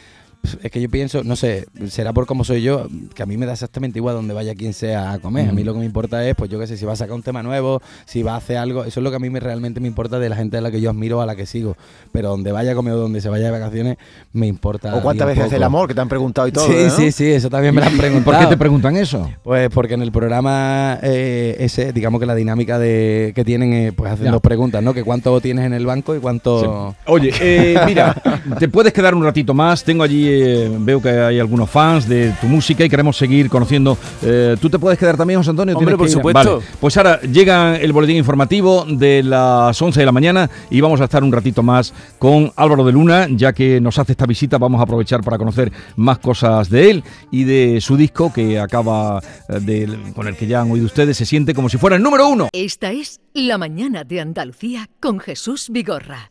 es 0.62 0.70
que 0.70 0.81
yo 0.81 0.88
pienso, 0.88 1.22
no 1.25 1.37
sé, 1.37 1.66
será 1.88 2.12
por 2.12 2.26
cómo 2.26 2.44
soy 2.44 2.62
yo, 2.62 2.88
que 3.14 3.22
a 3.22 3.26
mí 3.26 3.37
me 3.37 3.46
da 3.46 3.52
exactamente 3.52 3.98
igual 3.98 4.14
donde 4.14 4.34
vaya 4.34 4.54
quien 4.54 4.72
sea 4.72 5.12
a 5.12 5.19
comer. 5.19 5.48
A 5.48 5.52
mí 5.52 5.64
lo 5.64 5.72
que 5.75 5.81
me 5.81 5.84
importa 5.84 6.26
es, 6.26 6.34
pues 6.34 6.50
yo 6.50 6.58
qué 6.58 6.66
sé, 6.66 6.76
si 6.76 6.84
va 6.87 6.92
a 6.94 6.96
sacar 6.96 7.14
un 7.14 7.22
tema 7.22 7.42
nuevo, 7.42 7.82
si 8.06 8.22
va 8.22 8.34
a 8.34 8.37
hacer 8.37 8.56
algo, 8.56 8.84
eso 8.84 9.00
es 9.00 9.04
lo 9.04 9.10
que 9.10 9.16
a 9.16 9.19
mí 9.19 9.31
me, 9.31 9.40
realmente 9.40 9.81
me 9.81 9.88
importa 9.88 10.19
de 10.19 10.28
la 10.28 10.37
gente 10.37 10.56
a 10.56 10.60
la 10.60 10.70
que 10.70 10.81
yo 10.81 10.90
admiro, 10.90 11.20
a 11.20 11.26
la 11.26 11.37
que 11.37 11.46
sigo. 11.46 11.76
Pero 12.12 12.31
donde 12.31 12.52
vaya 12.52 12.72
a 12.72 12.75
comer 12.75 12.94
o 12.94 12.96
donde 12.98 13.20
se 13.20 13.28
vaya 13.28 13.46
de 13.46 13.50
vacaciones, 13.50 13.96
me 14.32 14.46
importa. 14.46 14.94
¿O 14.96 15.02
cuántas 15.02 15.26
veces 15.26 15.44
hace 15.44 15.56
el 15.56 15.60
poco. 15.60 15.66
amor? 15.66 15.88
Que 15.88 15.94
te 15.94 16.00
han 16.00 16.08
preguntado 16.08 16.48
y 16.48 16.52
todo. 16.52 16.66
Sí, 16.66 16.72
¿no? 16.84 16.90
sí, 16.90 17.12
sí, 17.12 17.26
eso 17.31 17.50
también 17.50 17.75
me 17.75 17.81
lo 17.81 17.87
han 17.88 17.96
preguntado. 17.98 18.37
¿Por 18.37 18.44
qué 18.44 18.50
te 18.50 18.56
preguntan 18.56 18.96
eso? 18.96 19.31
Pues 19.42 19.69
porque 19.70 19.94
en 19.94 20.02
el 20.02 20.12
programa 20.12 20.98
eh, 21.02 21.56
ese, 21.60 21.92
digamos 21.92 22.20
que 22.20 22.26
la 22.26 22.34
dinámica 22.34 22.78
de 22.78 23.32
que 23.34 23.44
tienen, 23.44 23.72
eh, 23.72 23.92
pues 23.92 24.12
hacen 24.12 24.26
Ya. 24.26 24.31
dos 24.32 24.40
preguntas, 24.40 24.82
¿no? 24.82 24.94
Que 24.94 25.04
cuánto 25.04 25.40
tienes 25.40 25.64
en 25.66 25.72
el 25.75 25.87
banco 25.87 26.14
y 26.14 26.19
cuánto... 26.19 26.94
Oye, 27.06 27.32
eh, 27.40 27.78
mira, 27.87 28.14
te 28.58 28.69
puedes 28.69 28.92
quedar 28.92 29.14
un 29.14 29.25
ratito 29.25 29.54
más. 29.54 29.84
Tengo 29.84 30.02
allí, 30.02 30.28
eh, 30.31 30.71
veo 30.79 31.00
que 31.00 31.11
hay 31.11 31.38
algunos 31.38 31.69
fans 31.71 32.09
de 32.09 32.32
tu 32.41 32.47
música 32.47 32.85
y 32.85 32.88
queremos 32.88 33.17
seguir 33.17 33.49
conociendo. 33.49 33.97
Eh, 34.23 34.56
¿Tú 34.61 34.71
te 34.71 34.79
puedes 34.79 34.99
quedar 34.99 35.17
también, 35.17 35.41
José 35.41 35.50
Antonio? 35.50 35.77
Hombre, 35.77 35.94
¿Tienes 35.97 36.12
por 36.15 36.23
supuesto. 36.23 36.56
Vale, 36.56 36.67
pues 36.81 36.97
ahora 36.97 37.21
llega 37.23 37.77
el 37.77 37.93
boletín 37.93 38.17
informativo 38.17 38.85
de 38.88 39.23
las 39.23 39.81
11 39.81 40.00
de 40.00 40.06
la 40.06 40.12
mañana 40.12 40.50
y 40.71 40.81
vamos 40.81 41.00
a 41.00 41.04
estar 41.04 41.23
un 41.23 41.33
ratito 41.33 41.62
más 41.62 41.93
con 42.19 42.52
Álvaro 42.57 42.85
de 42.85 42.93
Luna, 42.93 43.26
ya 43.31 43.52
que 43.52 43.81
nos 43.81 43.99
hace 43.99 44.12
esta 44.12 44.26
visita. 44.26 44.59
Vamos 44.59 44.81
a 44.81 44.85
aprovechar 44.85 45.23
para 45.23 45.38
conocer 45.38 45.73
más 45.97 46.19
cosas 46.19 46.71
de 46.71 46.90
él 46.90 47.04
y 47.31 47.45
de 47.45 47.81
su 47.81 47.97
disco 47.97 48.33
que 48.33 48.59
acaba 48.59 49.21
eh, 49.49 49.61
de, 49.61 50.12
con 50.14 50.26
el 50.28 50.37
que 50.37 50.47
ya 50.47 50.61
han 50.61 50.71
oído 50.71 50.87
ustedes. 50.87 51.16
Se 51.16 51.26
siente 51.26 51.54
como 51.54 51.69
si 51.69 51.78
fuera 51.78 51.97
el 51.97 52.02
número 52.02 52.28
uno. 52.28 52.49
Esta 52.52 52.93
es 52.93 53.21
La 53.35 53.59
Mañana 53.59 54.04
de 54.04 54.21
Andalucía 54.21 54.88
con 55.00 55.21
Jesús 55.21 55.69
Vigorra, 55.71 56.31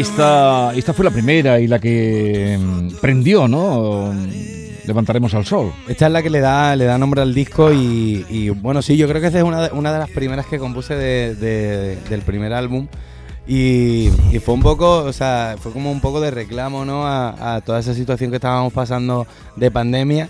Esta, 0.00 0.72
esta 0.74 0.92
fue 0.92 1.04
la 1.04 1.10
primera 1.10 1.58
y 1.60 1.66
la 1.66 1.78
que 1.78 2.58
mm, 2.60 2.96
prendió, 3.00 3.48
¿no? 3.48 4.12
Levantaremos 4.86 5.34
al 5.34 5.44
sol. 5.44 5.72
Esta 5.88 6.06
es 6.06 6.12
la 6.12 6.22
que 6.22 6.30
le 6.30 6.40
da, 6.40 6.76
le 6.76 6.84
da 6.84 6.96
nombre 6.98 7.20
al 7.20 7.34
disco 7.34 7.72
y, 7.72 8.50
bueno, 8.50 8.82
sí, 8.82 8.96
yo 8.96 9.08
creo 9.08 9.20
que 9.20 9.26
esta 9.28 9.38
es 9.38 9.44
una 9.44 9.92
de, 9.92 9.98
las 9.98 10.10
primeras 10.10 10.46
que 10.46 10.58
compuse 10.58 10.94
de- 10.94 11.34
de- 11.34 11.96
del 12.08 12.22
primer 12.22 12.52
álbum. 12.52 12.86
Y, 13.48 14.10
fue 14.44 14.54
un 14.54 14.62
poco, 14.62 14.98
o 15.04 15.12
sea, 15.12 15.56
fue 15.58 15.72
como 15.72 15.90
un 15.90 16.00
poco 16.00 16.20
de 16.20 16.30
reclamo, 16.30 16.84
¿no? 16.84 17.06
A, 17.06 17.56
a 17.56 17.60
toda 17.60 17.78
esa 17.80 17.94
situación 17.94 18.30
que 18.30 18.36
estábamos 18.36 18.72
pasando 18.72 19.26
de 19.56 19.70
pandemia. 19.70 20.28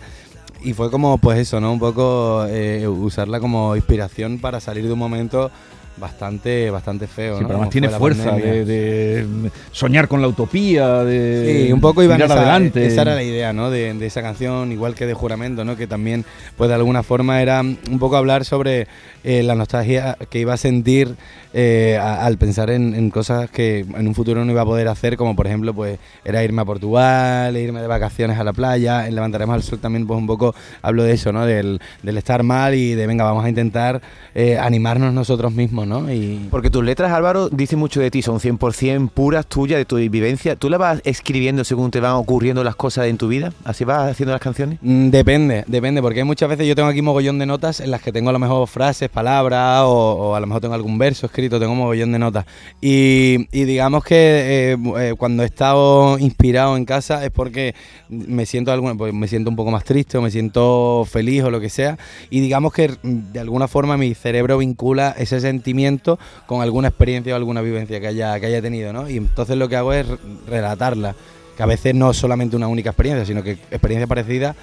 Y 0.63 0.73
fue 0.73 0.91
como, 0.91 1.19
pues 1.19 1.39
eso, 1.39 1.61
¿no? 1.61 1.73
Un 1.73 1.79
poco 1.79 2.45
eh, 2.49 2.87
usarla 2.89 3.41
como 3.41 3.77
inspiración 3.77 4.39
para 4.39 4.59
salir 4.61 4.87
de 4.87 4.93
un 4.95 4.99
momento 4.99 5.51
bastante, 5.97 6.71
bastante 6.71 7.07
feo. 7.07 7.37
Sí, 7.37 7.43
¿no? 7.43 7.49
pero 7.49 7.59
además 7.59 7.71
tiene 7.71 7.89
fuerza 7.89 8.33
de, 8.33 8.65
de, 8.65 9.51
soñar 9.73 10.09
con 10.09 10.21
la 10.21 10.29
utopía, 10.29 11.05
de 11.05 11.67
Sí, 11.67 11.73
un 11.73 11.81
poco 11.81 12.03
iban 12.03 12.17
mirar 12.17 12.31
esa, 12.31 12.41
adelante. 12.41 12.87
esa 12.87 13.03
era 13.03 13.15
la 13.15 13.23
idea, 13.23 13.53
¿no? 13.53 13.71
De, 13.71 13.95
de 13.95 14.07
esa 14.07 14.23
canción, 14.23 14.73
igual 14.73 14.95
que 14.95 15.07
de 15.07 15.15
Juramento, 15.15 15.65
¿no? 15.65 15.77
Que 15.77 15.87
también, 15.87 16.25
pues 16.57 16.69
de 16.69 16.75
alguna 16.75 17.03
forma 17.03 17.41
era 17.41 17.61
un 17.61 17.99
poco 17.99 18.17
hablar 18.17 18.45
sobre 18.45 18.87
eh, 19.25 19.43
la 19.43 19.55
nostalgia 19.55 20.17
que 20.31 20.39
iba 20.39 20.55
a 20.55 20.57
sentir 20.57 21.17
eh, 21.59 21.97
a- 21.99 22.27
al 22.27 22.37
pensar 22.37 22.69
en, 22.69 22.95
en 22.95 23.09
cosas 23.09 23.51
que 23.51 23.79
en 23.81 24.07
un 24.07 24.15
futuro 24.15 24.45
no 24.45 24.53
iba 24.53 24.61
a 24.61 24.65
poder 24.67 24.89
hacer, 24.89 25.17
como 25.17 25.35
por 25.35 25.47
ejemplo, 25.47 25.73
pues 25.73 25.99
era 26.23 26.45
irme 26.45 26.61
a 26.61 26.65
Portugal, 26.67 27.57
irme 27.57 27.81
de 27.81 27.87
vacaciones 27.87 28.39
a 28.39 28.45
la 28.45 28.53
playa. 28.53 29.07
En 29.09 29.15
Levantaremos 29.15 29.55
al 29.55 29.63
Sol 29.63 29.79
también, 29.79 30.07
pues 30.07 30.19
un 30.19 30.27
poco 30.27 30.55
hablo 30.83 31.03
de 31.03 31.13
eso, 31.15 31.33
¿no? 31.33 31.47
Del, 31.47 31.81
del 32.03 32.19
estar 32.19 32.43
mal 32.43 32.75
y 32.75 32.93
de 32.95 33.07
venga, 33.07 33.25
vamos 33.25 33.43
a 33.45 33.49
intentar 33.49 34.03
eh, 34.35 34.59
animarnos 34.59 35.15
nosotros 35.15 35.53
mismos, 35.55 35.87
¿no? 35.87 36.13
Y 36.13 36.47
Porque 36.51 36.69
tus 36.69 36.85
letras, 36.85 37.11
Álvaro, 37.13 37.49
dicen 37.49 37.79
mucho 37.79 38.01
de 38.01 38.11
ti, 38.11 38.21
son 38.21 38.39
100% 38.39 39.09
puras 39.09 39.47
tuyas, 39.47 39.79
de 39.79 39.87
tu 39.87 39.97
vivencia. 39.97 40.57
¿Tú 40.57 40.69
las 40.69 40.79
vas 40.79 41.01
escribiendo 41.05 41.65
según 41.65 41.91
te 41.91 42.01
van 42.01 42.13
ocurriendo 42.13 42.63
las 42.65 42.77
cosas 42.77 43.07
en 43.07 43.17
tu 43.17 43.29
vida? 43.29 43.53
¿Así 43.65 43.85
vas 43.85 44.11
haciendo 44.11 44.33
las 44.33 44.43
canciones? 44.43 44.79
Mm, 44.83 45.09
Depende, 45.09 45.65
depende, 45.67 46.03
porque 46.03 46.25
muchas 46.25 46.49
veces 46.49 46.67
yo 46.67 46.75
tengo 46.75 46.89
aquí 46.89 47.01
mogollón 47.01 47.39
de 47.39 47.47
notas 47.47 47.81
en 47.81 47.91
las 47.91 48.03
que 48.03 48.13
tengo 48.13 48.29
a 48.31 48.33
lo 48.33 48.39
mejor 48.39 48.69
frases, 48.69 49.09
palabras 49.09 49.83
o, 49.85 49.91
o 50.31 50.35
a 50.35 50.41
lo 50.41 50.47
mejor 50.47 50.61
tengo 50.61 50.75
algún 50.75 50.99
verso 50.99 51.27
escrito, 51.27 51.46
tengo 51.49 51.75
mogollón 51.75 52.13
de 52.13 52.19
notas. 52.19 52.47
Y, 52.81 53.47
y 53.53 53.65
digamos 53.65 54.05
que 54.05 54.73
eh, 54.73 54.77
eh, 54.99 55.15
cuando 55.17 55.43
he 55.43 55.47
estado 55.47 56.19
inspirado 56.19 56.77
en 56.77 56.85
casa 56.85 57.25
es 57.25 57.31
porque 57.31 57.75
me 58.09 58.47
siento, 58.47 58.73
alguna, 58.73 58.95
pues 58.95 59.15
me 59.15 59.29
siento 59.29 59.51
un 59.51 59.57
poco 59.57 59.71
más 59.71 59.85
triste 59.85 60.19
o 60.19 60.23
me 60.23 60.31
siento 60.31 61.07
feliz 61.11 61.45
o 61.45 61.51
lo 61.51 61.61
que 61.61 61.71
sea. 61.71 61.99
Y 62.31 62.41
digamos 62.41 62.73
que 62.73 62.89
mm, 62.89 63.33
de 63.33 63.41
alguna 63.41 63.69
forma 63.69 63.97
mi 63.97 64.15
cerebro 64.15 64.59
vincula 64.59 65.15
ese 65.17 65.41
sentimiento 65.41 66.19
con 66.47 66.63
alguna 66.63 66.89
experiencia 66.89 67.35
o 67.35 67.37
alguna 67.37 67.63
vivencia 67.63 68.01
que 68.01 68.07
haya, 68.07 68.39
que 68.41 68.47
haya 68.47 68.63
tenido, 68.63 68.93
¿no? 68.93 69.09
Y 69.09 69.17
entonces 69.17 69.57
lo 69.57 69.69
que 69.69 69.77
hago 69.77 69.93
es 69.93 70.07
relatarla 70.49 71.15
que 71.57 71.63
a 71.63 71.67
veces 71.67 71.95
no 71.95 72.11
es 72.11 72.17
solamente 72.19 72.55
una 72.55 72.69
única 72.69 72.91
experiencia, 72.91 73.25
sino 73.25 73.43
que 73.43 73.53
experiencias 73.53 74.09
parecidas 74.09 74.57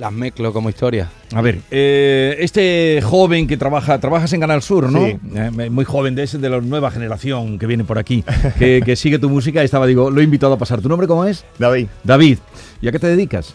las 0.00 0.12
mezclo 0.12 0.52
como 0.52 0.70
historias. 0.70 1.08
A 1.34 1.42
ver, 1.42 1.60
eh, 1.70 2.36
este 2.40 3.00
joven 3.02 3.46
que 3.46 3.56
trabaja, 3.56 3.98
trabajas 4.00 4.32
en 4.32 4.40
Canal 4.40 4.62
Sur, 4.62 4.90
¿no? 4.90 5.06
Sí. 5.06 5.16
Eh, 5.36 5.70
muy 5.70 5.84
joven, 5.84 6.14
de 6.14 6.22
ese 6.24 6.38
de 6.38 6.48
la 6.48 6.60
nueva 6.60 6.90
generación 6.90 7.58
que 7.58 7.66
viene 7.66 7.84
por 7.84 7.98
aquí, 7.98 8.24
que, 8.58 8.82
que 8.84 8.96
sigue 8.96 9.18
tu 9.18 9.28
música. 9.28 9.62
Estaba, 9.62 9.86
digo, 9.86 10.10
lo 10.10 10.20
he 10.20 10.24
invitado 10.24 10.54
a 10.54 10.58
pasar. 10.58 10.80
¿Tu 10.80 10.88
nombre 10.88 11.06
cómo 11.06 11.26
es? 11.26 11.44
David. 11.58 11.86
David. 12.02 12.38
¿Y 12.80 12.88
a 12.88 12.92
qué 12.92 12.98
te 12.98 13.06
dedicas? 13.06 13.54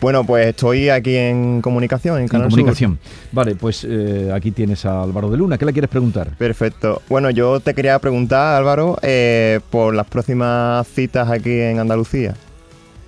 Bueno, 0.00 0.22
pues 0.22 0.46
estoy 0.46 0.88
aquí 0.88 1.16
en 1.16 1.60
comunicación, 1.62 2.16
en 2.18 2.22
En 2.22 2.28
Canal 2.28 2.48
Sur. 2.50 2.58
comunicación. 2.60 2.98
Vale, 3.32 3.56
pues 3.56 3.84
eh, 3.88 4.30
aquí 4.32 4.52
tienes 4.52 4.84
a 4.84 5.02
Álvaro 5.02 5.30
de 5.30 5.36
Luna. 5.38 5.58
¿Qué 5.58 5.64
le 5.64 5.72
quieres 5.72 5.90
preguntar? 5.90 6.28
Perfecto. 6.38 7.02
Bueno, 7.08 7.30
yo 7.30 7.58
te 7.58 7.74
quería 7.74 7.98
preguntar, 7.98 8.54
Álvaro, 8.54 8.98
eh, 9.02 9.58
por 9.70 9.94
las 9.94 10.06
próximas 10.06 10.86
citas 10.86 11.28
aquí 11.28 11.50
en 11.58 11.80
Andalucía. 11.80 12.34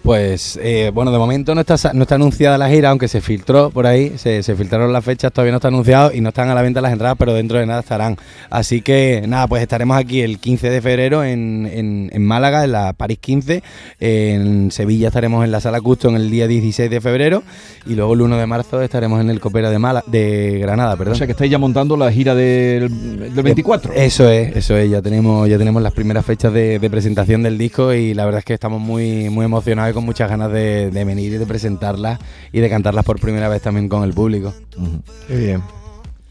Pues 0.03 0.59
eh, 0.61 0.91
bueno, 0.93 1.13
de 1.13 1.19
momento 1.19 1.55
no 1.55 1.61
está, 1.61 1.77
no 1.93 2.03
está 2.03 2.17
anunciada 2.17 2.59
la 2.59 2.69
gira, 2.69 2.91
aunque 2.91 3.07
se 3.07 3.21
filtró 3.21 3.71
por 3.71 3.87
ahí, 3.87 4.15
se, 4.19 4.43
se 4.43 4.57
filtraron 4.57 4.93
las 4.93 5.05
fechas, 5.05 5.33
todavía 5.33 5.53
no 5.53 5.59
está 5.59 5.69
anunciado 5.69 6.11
y 6.13 6.21
no 6.21 6.31
están 6.31 6.49
a 6.51 6.57
la 6.57 6.63
venta 6.63 6.81
las 6.81 6.93
entradas, 6.93 7.17
pero 7.17 7.33
dentro 7.35 7.57
de 7.59 7.67
nada 7.67 7.81
estarán. 7.81 8.17
Así 8.51 8.83
que 8.83 9.23
nada, 9.29 9.47
pues 9.47 9.63
estaremos 9.63 9.97
aquí 9.97 10.21
el 10.23 10.41
15 10.41 10.71
de 10.71 10.83
febrero 10.83 11.23
en, 11.23 11.71
en- 11.73 12.11
en 12.13 12.25
Málaga, 12.27 12.65
en 12.65 12.73
la 12.73 12.95
París 12.95 13.19
15, 13.21 13.63
en 14.01 14.73
Sevilla 14.73 15.07
estaremos 15.07 15.45
en 15.45 15.53
la 15.53 15.61
Sala 15.61 15.81
Custom 15.81 16.17
el 16.17 16.31
día 16.33 16.49
16 16.49 16.91
de 16.91 17.01
febrero 17.01 17.45
y 17.87 17.95
luego 17.95 18.15
el 18.15 18.23
1 18.23 18.39
de 18.39 18.47
marzo 18.47 18.83
estaremos 18.83 19.21
en 19.21 19.31
el 19.31 19.39
Copera 19.39 19.71
de, 19.71 19.79
Mala, 19.79 20.03
de 20.09 20.59
Granada, 20.61 20.97
perdón. 20.97 21.13
O 21.15 21.17
sea, 21.17 21.29
que 21.29 21.33
estáis 21.33 21.51
ya 21.53 21.59
montando 21.59 21.97
la 21.97 22.11
gira 22.11 22.35
del, 22.35 22.89
del 23.35 23.43
24. 23.45 23.93
Eso 23.93 24.29
es, 24.29 24.57
eso 24.57 24.77
es, 24.77 24.91
ya 24.91 25.01
tenemos, 25.01 25.49
ya 25.49 25.59
tenemos 25.59 25.81
las 25.81 25.93
primeras 25.93 26.27
fechas 26.27 26.53
de, 26.53 26.81
de 26.81 26.91
presentación 26.91 27.45
del 27.45 27.57
disco 27.57 27.93
y 27.93 28.15
la 28.15 28.25
verdad 28.25 28.41
es 28.41 28.45
que 28.45 28.55
estamos 28.55 28.81
muy, 28.81 29.31
muy 29.31 29.45
emocionados 29.45 29.92
con 29.93 30.05
muchas 30.05 30.29
ganas 30.29 30.53
de, 30.53 30.91
de 30.91 31.05
venir 31.05 31.33
y 31.33 31.37
de 31.39 31.47
presentarlas 31.47 32.19
y 32.53 32.61
de 32.61 32.69
cantarlas 32.71 33.05
por 33.05 33.21
primera 33.21 33.49
vez 33.49 33.63
también 33.63 33.89
con 33.89 34.05
el 34.05 34.13
público. 34.13 34.53
Qué 35.29 35.37
bien. 35.37 35.63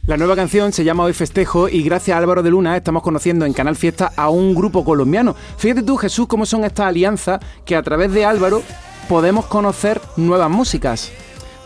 La 0.07 0.17
nueva 0.17 0.35
canción 0.35 0.73
se 0.73 0.83
llama 0.83 1.03
Hoy 1.03 1.13
Festejo 1.13 1.69
y 1.69 1.83
gracias 1.83 2.15
a 2.15 2.17
Álvaro 2.17 2.41
de 2.41 2.49
Luna 2.49 2.75
estamos 2.75 3.03
conociendo 3.03 3.45
en 3.45 3.53
Canal 3.53 3.75
Fiesta 3.75 4.11
a 4.15 4.29
un 4.29 4.55
grupo 4.55 4.83
colombiano. 4.83 5.35
Fíjate 5.57 5.83
tú, 5.83 5.95
Jesús, 5.95 6.25
cómo 6.25 6.47
son 6.47 6.63
estas 6.63 6.87
alianzas 6.87 7.39
que 7.65 7.75
a 7.75 7.83
través 7.83 8.11
de 8.11 8.25
Álvaro 8.25 8.63
podemos 9.07 9.45
conocer 9.45 10.01
nuevas 10.17 10.49
músicas. 10.49 11.11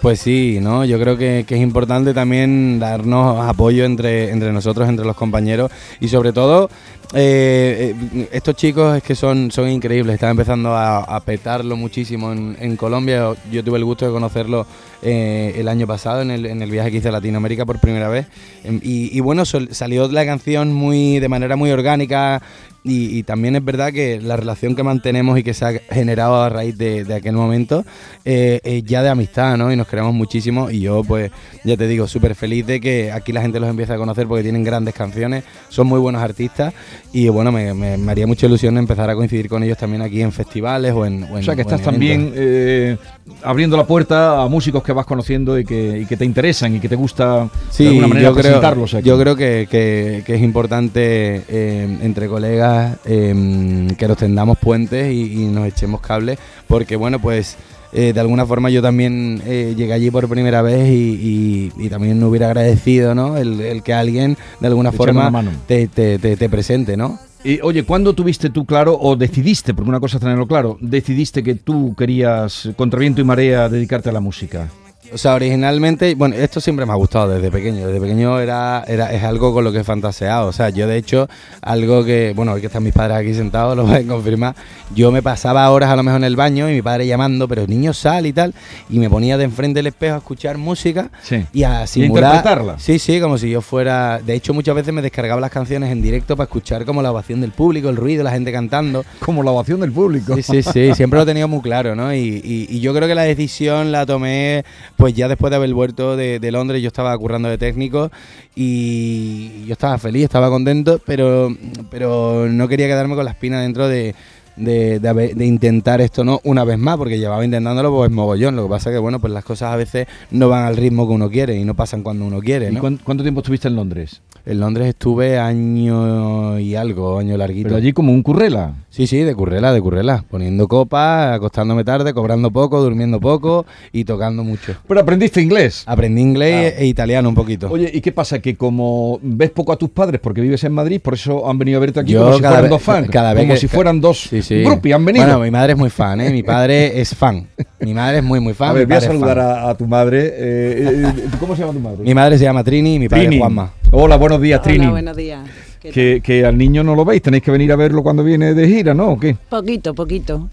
Pues 0.01 0.19
sí, 0.19 0.59
¿no? 0.61 0.85
Yo 0.85 0.99
creo 0.99 1.17
que, 1.17 1.45
es 1.47 1.61
importante 1.61 2.13
también 2.13 2.79
darnos 2.79 3.43
apoyo 3.47 3.85
entre, 3.85 4.29
entre 4.29 4.51
nosotros, 4.51 4.87
entre 4.87 5.05
los 5.05 5.15
compañeros 5.15 5.71
y 5.99 6.07
sobre 6.09 6.31
todo 6.31 6.69
eh, 7.13 7.95
eh, 8.13 8.29
estos 8.31 8.55
chicos 8.55 8.97
es 8.97 9.03
que 9.03 9.15
son, 9.15 9.49
son 9.51 9.69
increíbles, 9.69 10.15
están 10.15 10.31
empezando 10.31 10.75
a, 10.75 11.19
petarlo 11.25 11.75
muchísimo 11.75 12.31
en, 12.33 12.77
Colombia. 12.77 13.33
Yo 13.51 13.63
tuve 13.63 13.77
el 13.77 13.85
gusto 13.85 14.05
de 14.05 14.11
conocerlo 14.11 14.67
eh, 15.01 15.55
el 15.57 15.67
año 15.67 15.87
pasado 15.87 16.21
en 16.21 16.29
el, 16.29 16.45
en 16.45 16.61
el 16.61 16.69
viaje 16.69 16.91
que 16.91 16.97
hice 16.97 17.09
a 17.09 17.13
Latinoamérica 17.13 17.65
por 17.65 17.79
primera 17.79 18.09
vez 18.09 18.27
Em, 18.65 18.79
y, 18.81 19.19
bueno, 19.19 19.45
salió 19.45 20.07
la 20.07 20.25
canción 20.25 20.73
muy 20.73 21.19
de 21.19 21.29
manera 21.29 21.55
muy 21.55 21.71
orgánica 21.71 22.41
y, 22.85 23.17
y 23.17 23.23
también 23.23 23.55
es 23.55 23.65
verdad 23.65 23.91
que 23.91 24.21
la 24.21 24.37
relación 24.37 24.75
que 24.75 24.83
mantenemos 24.83 25.37
y 25.39 25.43
que 25.43 25.53
se 25.53 25.65
ha 25.65 25.71
generado 25.91 26.41
a 26.41 26.49
raíz 26.49 26.77
de, 26.77 27.03
de 27.03 27.13
aquel 27.15 27.33
momento 27.33 27.83
eh, 28.23 28.61
es 28.63 28.83
ya 28.83 29.01
de 29.01 29.09
amistad, 29.09 29.57
¿no? 29.57 29.73
Y 29.73 29.75
nos 29.75 29.87
queremos 29.87 30.13
muchísimo 30.13 30.69
y 30.69 30.81
yo, 30.81 31.03
pues, 31.03 31.31
ya 31.63 31.75
te 31.75 31.87
digo, 31.87 32.07
súper 32.07 32.35
feliz 32.35 32.65
de 32.67 32.79
que 32.79 33.11
aquí 33.11 33.33
la 33.33 33.41
gente 33.41 33.59
los 33.59 33.69
empiece 33.69 33.91
a 33.93 33.97
conocer 33.97 34.27
porque 34.27 34.43
tienen 34.43 34.63
grandes 34.63 34.93
canciones, 34.93 35.43
son 35.69 35.87
muy 35.87 35.99
buenos 35.99 36.21
artistas 36.21 36.73
y 37.11 37.27
bueno, 37.29 37.51
me, 37.51 37.73
me- 37.73 37.97
me 37.97 38.11
haría 38.11 38.27
mucha 38.27 38.45
ilusión 38.45 38.77
empezar 38.77 39.09
a 39.09 39.15
coincidir 39.15 39.49
con 39.49 39.63
ellos 39.63 39.77
también 39.77 40.03
aquí 40.03 40.21
en 40.21 40.31
festivales 40.31 40.93
o 40.93 41.05
en... 41.07 41.23
O 41.23 41.41
sea, 41.41 41.55
que 41.55 41.61
en 41.63 41.67
estás 41.67 41.81
también 41.81 42.31
eh, 42.35 42.97
abriendo 43.43 43.75
la 43.77 43.85
puerta 43.87 44.41
a 44.43 44.47
músicos 44.47 44.83
que 44.83 44.93
vas 44.93 45.07
conociendo 45.07 45.57
y 45.57 45.65
que, 45.65 45.99
y 46.01 46.05
que 46.05 46.17
te 46.17 46.25
interesan 46.25 46.75
y 46.75 46.79
que 46.79 46.87
te 46.87 46.95
gusta 46.95 47.49
Sí, 47.71 47.83
de 47.85 47.89
alguna 47.89 48.07
manera 48.09 48.27
yo 48.29 48.33
creo, 48.33 48.43
presentarlos 48.43 48.93
aquí. 48.93 49.07
yo 49.09 49.19
creo 49.19 49.35
que, 49.35 49.67
que- 49.71 50.21
que 50.23 50.35
es 50.35 50.41
importante 50.41 51.41
eh, 51.49 51.97
entre 52.03 52.27
colegas 52.27 52.74
eh, 53.05 53.87
que 53.97 54.07
nos 54.07 54.17
tendamos 54.17 54.57
puentes 54.57 55.11
y, 55.11 55.43
y 55.43 55.45
nos 55.47 55.67
echemos 55.67 56.01
cables, 56.01 56.37
porque 56.67 56.95
bueno, 56.95 57.19
pues 57.19 57.55
eh, 57.93 58.11
de 58.13 58.19
alguna 58.19 58.45
forma 58.45 58.69
yo 58.69 58.81
también 58.81 59.41
eh, 59.45 59.73
llegué 59.77 59.93
allí 59.93 60.11
por 60.11 60.27
primera 60.27 60.61
vez 60.61 60.89
y, 60.89 61.71
y- 61.77 61.85
y 61.85 61.89
también 61.89 62.19
me 62.19 62.25
hubiera 62.25 62.47
agradecido, 62.47 63.15
¿no? 63.15 63.37
El, 63.37 63.61
el 63.61 63.83
que 63.83 63.93
alguien 63.93 64.37
de 64.59 64.67
alguna 64.67 64.91
Te 64.91 64.97
forma 64.97 65.31
te, 65.67 65.87
te- 65.87 66.19
te- 66.19 66.35
te 66.37 66.49
presente, 66.49 66.97
¿no? 66.97 67.17
Y, 67.43 67.59
oye, 67.61 67.83
¿cuándo 67.83 68.13
tuviste 68.13 68.49
tú 68.49 68.65
claro 68.65 68.97
o 68.99 69.15
decidiste, 69.15 69.73
porque 69.75 69.89
una 69.89 69.99
cosa 69.99 70.17
es 70.17 70.21
tenerlo 70.21 70.47
claro, 70.47 70.77
decidiste 70.81 71.43
que 71.43 71.53
tú 71.55 71.93
querías, 71.95 72.69
contra 72.75 72.99
viento 72.99 73.21
y 73.21 73.23
marea, 73.23 73.69
dedicarte 73.69 74.09
a 74.09 74.13
la 74.13 74.19
música? 74.19 74.67
O 75.15 75.17
sea, 75.17 75.33
originalmente, 75.35 76.13
bueno, 76.13 76.35
esto 76.35 76.59
siempre 76.59 76.85
me 76.85 76.91
ha 76.91 76.95
gustado 76.95 77.29
desde 77.29 77.49
pequeño. 77.49 77.87
Desde 77.87 78.01
pequeño 78.01 78.37
era, 78.41 78.83
era 78.85 79.13
es 79.13 79.23
algo 79.23 79.53
con 79.53 79.63
lo 79.63 79.71
que 79.71 79.79
he 79.79 79.83
fantaseado. 79.85 80.47
O 80.49 80.51
sea, 80.51 80.71
yo 80.71 80.87
de 80.87 80.97
hecho, 80.97 81.29
algo 81.61 82.03
que, 82.03 82.33
bueno, 82.35 82.51
hoy 82.51 82.59
que 82.59 82.67
están 82.67 82.83
mis 82.83 82.91
padres 82.91 83.15
aquí 83.15 83.33
sentados, 83.33 83.77
lo 83.77 83.85
pueden 83.85 84.07
confirmar. 84.07 84.55
Yo 84.93 85.13
me 85.13 85.21
pasaba 85.23 85.69
horas 85.71 85.89
a 85.89 85.95
lo 85.95 86.03
mejor 86.03 86.19
en 86.19 86.25
el 86.25 86.35
baño 86.35 86.69
y 86.69 86.73
mi 86.73 86.81
padre 86.81 87.07
llamando, 87.07 87.47
pero 87.47 87.65
niño 87.65 87.93
sal 87.93 88.25
y 88.25 88.33
tal, 88.33 88.53
y 88.89 88.99
me 88.99 89.09
ponía 89.09 89.37
de 89.37 89.45
enfrente 89.45 89.79
del 89.79 89.87
espejo 89.87 90.15
a 90.15 90.17
escuchar 90.17 90.57
música 90.57 91.09
Sí. 91.23 91.45
y 91.53 91.63
a 91.63 91.87
simular. 91.87 92.35
interpretarla. 92.35 92.77
Sí, 92.77 92.99
sí, 92.99 93.21
como 93.21 93.37
si 93.37 93.49
yo 93.49 93.61
fuera. 93.61 94.19
De 94.19 94.33
hecho, 94.33 94.53
muchas 94.53 94.75
veces 94.75 94.93
me 94.93 95.01
descargaba 95.01 95.39
las 95.39 95.49
canciones 95.49 95.91
en 95.93 96.01
directo 96.01 96.35
para 96.35 96.43
escuchar 96.45 96.83
como 96.83 97.01
la 97.01 97.11
ovación 97.11 97.39
del 97.39 97.51
público, 97.53 97.87
el 97.87 97.95
ruido, 97.95 98.21
la 98.21 98.31
gente 98.31 98.51
cantando. 98.51 99.05
Como 99.19 99.43
la 99.43 99.51
ovación 99.51 99.79
del 99.79 99.93
público. 99.93 100.35
Sí, 100.35 100.43
sí, 100.43 100.61
sí, 100.61 100.93
siempre 100.93 101.17
lo 101.19 101.23
he 101.23 101.25
tenido 101.33 101.47
muy 101.47 101.61
claro, 101.61 101.95
¿no? 101.95 102.13
Y, 102.13 102.17
y- 102.43 102.67
y 102.69 102.79
yo 102.81 102.93
creo 102.93 103.07
que 103.07 103.15
la 103.15 103.21
decisión 103.23 103.91
la 103.93 104.05
tomé, 104.05 104.65
pues 104.97 105.04
ya 105.13 105.27
después 105.27 105.51
de 105.51 105.57
haber 105.57 105.73
vuelto 105.73 106.15
de, 106.17 106.39
de 106.39 106.51
Londres, 106.51 106.81
yo 106.81 106.87
estaba 106.87 107.17
currando 107.17 107.49
de 107.49 107.57
técnico 107.57 108.11
y 108.55 109.65
yo 109.65 109.73
estaba 109.73 109.97
feliz, 109.97 110.23
estaba 110.23 110.49
contento, 110.49 110.99
pero, 111.05 111.55
pero 111.89 112.47
no 112.49 112.67
quería 112.67 112.87
quedarme 112.87 113.15
con 113.15 113.25
la 113.25 113.31
espina 113.31 113.61
dentro 113.61 113.87
de, 113.87 114.15
de, 114.55 114.99
de 114.99 115.09
haber- 115.09 115.35
de 115.35 115.45
intentar 115.45 116.01
esto, 116.01 116.23
¿no? 116.23 116.39
Una 116.43 116.63
vez 116.63 116.77
más, 116.77 116.97
porque 116.97 117.19
llevaba 117.19 117.43
intentándolo 117.45 117.91
pues 117.91 118.09
mogollón. 118.11 118.55
Lo 118.55 118.63
que 118.63 118.69
pasa 118.69 118.91
que, 118.91 118.97
bueno, 118.97 119.19
pues 119.19 119.31
las 119.33 119.43
cosas 119.45 119.71
a 119.73 119.75
veces 119.75 120.07
no 120.31 120.49
van 120.49 120.65
al 120.65 120.77
ritmo 120.77 121.07
que 121.07 121.13
uno 121.13 121.29
quiere 121.29 121.55
y 121.55 121.65
no 121.65 121.75
pasan 121.75 122.01
cuando 122.03 122.25
uno 122.25 122.39
quiere, 122.39 122.71
¿Y 122.71 122.75
cuánto 122.77 123.23
tiempo 123.23 123.41
estuviste 123.41 123.67
en 123.67 123.75
Londres? 123.75 124.21
En 124.47 124.59
Londres 124.59 124.89
estuve 124.89 125.39
año 125.39 126.59
y 126.59 126.75
algo, 126.75 127.17
año 127.17 127.35
larguito. 127.35 127.63
Pero 127.69 127.77
allí 127.77 127.93
como 127.93 128.11
un 128.11 128.21
currela. 128.21 128.73
Sí, 128.91 129.07
sí, 129.07 129.17
de 129.17 129.33
currela, 129.33 129.73
de 129.73 129.81
currela. 129.81 130.23
Poniendo 130.29 130.67
copas, 130.67 131.35
acostándome 131.35 131.83
tarde, 131.83 132.13
cobrando 132.13 132.51
poco, 132.51 132.79
durmiendo 132.81 133.19
poco 133.19 133.65
y 133.91 134.05
tocando 134.05 134.43
mucho. 134.43 134.75
Pero 134.87 134.99
aprendiste 134.99 135.41
inglés. 135.41 135.83
Aprendí 135.87 136.21
inglés 136.21 136.75
e 136.77 136.85
italiano 136.85 137.27
un 137.27 137.33
poquito. 137.35 137.69
Oye, 137.71 137.89
¿y 137.91 138.01
qué 138.01 138.11
pasa? 138.11 138.37
Que 138.39 138.55
como 138.55 139.19
ves 139.23 139.49
poco 139.49 139.71
a 139.73 139.77
tus 139.77 139.89
padres 139.89 140.21
porque 140.21 140.41
vives 140.41 140.63
en 140.63 140.73
Madrid, 140.73 141.01
por 141.01 141.15
eso 141.15 141.49
han 141.49 141.57
venido 141.57 141.77
a 141.77 141.81
verte 141.81 141.99
aquí 142.01 142.11
Yo 142.13 142.19
como 142.21 142.33
si 142.35 142.41
fueran 142.43 142.61
vez- 142.61 142.69
dos 142.69 142.81
fans. 142.83 143.09
cada 143.09 143.33
vez 143.33 143.43
como 143.43 143.53
que- 143.55 143.59
si 143.59 143.67
fueran 143.67 143.99
dos 143.99 144.21
Sí, 144.29 144.41
sí. 144.43 144.61
grupos 144.63 144.91
han 144.91 145.03
venido. 145.05 145.25
Bueno, 145.25 145.39
mi 145.39 145.49
madre 145.51 145.73
es 145.73 145.79
muy 145.79 145.89
fan, 145.89 146.21
¿eh? 146.21 146.29
Mi 146.29 146.43
padre 146.43 147.01
es 147.01 147.15
fan. 147.15 147.47
Mi 147.79 147.93
madre 147.95 148.19
es 148.19 148.23
muy, 148.23 148.39
muy 148.39 148.53
fan. 148.53 148.69
a 148.69 148.73
ver, 148.73 148.85
voy 148.87 148.95
a 148.97 149.01
saludar 149.01 149.39
a, 149.39 149.69
a 149.69 149.75
tu 149.75 149.87
madre. 149.87 150.19
Eh, 150.27 150.33
eh, 150.37 151.13
¿Cómo 151.39 151.55
se 151.55 151.61
llama 151.61 151.73
tu 151.73 151.79
madre? 151.79 151.97
Mi 152.03 152.13
madre 152.13 152.37
se 152.37 152.43
llama 152.43 152.63
Trini 152.63 152.95
y 152.95 152.99
mi 152.99 153.09
padre 153.09 153.23
Trini. 153.23 153.35
es 153.37 153.39
Juanma. 153.41 153.71
Hola, 153.91 154.17
buenos 154.17 154.41
días, 154.41 154.61
Trini. 154.61 154.79
Hola, 154.79 154.91
buenos 154.91 155.17
días. 155.17 155.47
¿Qué 155.79 155.91
Que, 155.91 156.21
que 156.23 156.45
al 156.45 156.57
niño 156.57 156.83
no 156.83 156.95
lo 156.95 157.05
veis, 157.05 157.21
tenéis 157.21 157.43
que 157.43 157.51
venir 157.51 157.71
a 157.71 157.75
verlo 157.75 158.03
cuando 158.03 158.23
viene 158.23 158.53
de 158.53 158.67
gira, 158.67 158.93
¿no? 158.93 159.11
¿O 159.11 159.19
qué? 159.19 159.35
Poquito, 159.49 159.93
poquito. 159.93 160.49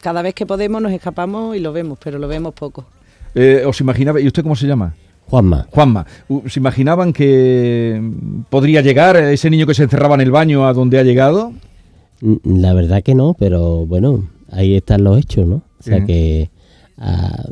Cada 0.00 0.22
vez 0.22 0.34
que 0.34 0.46
podemos 0.46 0.80
nos 0.80 0.92
escapamos 0.92 1.56
y 1.56 1.60
lo 1.60 1.72
vemos, 1.72 1.98
pero 2.02 2.18
lo 2.18 2.26
vemos 2.26 2.54
poco. 2.54 2.86
Eh, 3.34 3.62
¿Os 3.66 3.80
imaginabais? 3.80 4.24
¿Y 4.24 4.26
usted 4.28 4.42
cómo 4.42 4.56
se 4.56 4.66
llama? 4.66 4.94
Juanma. 5.28 5.68
Juanma, 5.70 6.06
¿se 6.46 6.58
imaginaban 6.58 7.12
que 7.12 8.02
podría 8.48 8.80
llegar 8.80 9.16
ese 9.16 9.48
niño 9.50 9.66
que 9.66 9.74
se 9.74 9.84
encerraba 9.84 10.16
en 10.16 10.22
el 10.22 10.32
baño 10.32 10.66
a 10.66 10.72
donde 10.72 10.98
ha 10.98 11.04
llegado? 11.04 11.52
Mm, 12.20 12.56
La 12.60 12.74
verdad 12.74 13.02
que 13.02 13.14
no, 13.14 13.34
pero 13.38 13.86
bueno, 13.86 14.28
ahí 14.50 14.74
están 14.74 15.04
los 15.04 15.18
hechos, 15.18 15.46
¿no? 15.46 15.62
O 15.78 15.82
sea 15.82 16.04
que 16.04 16.50
ah, 16.98 17.44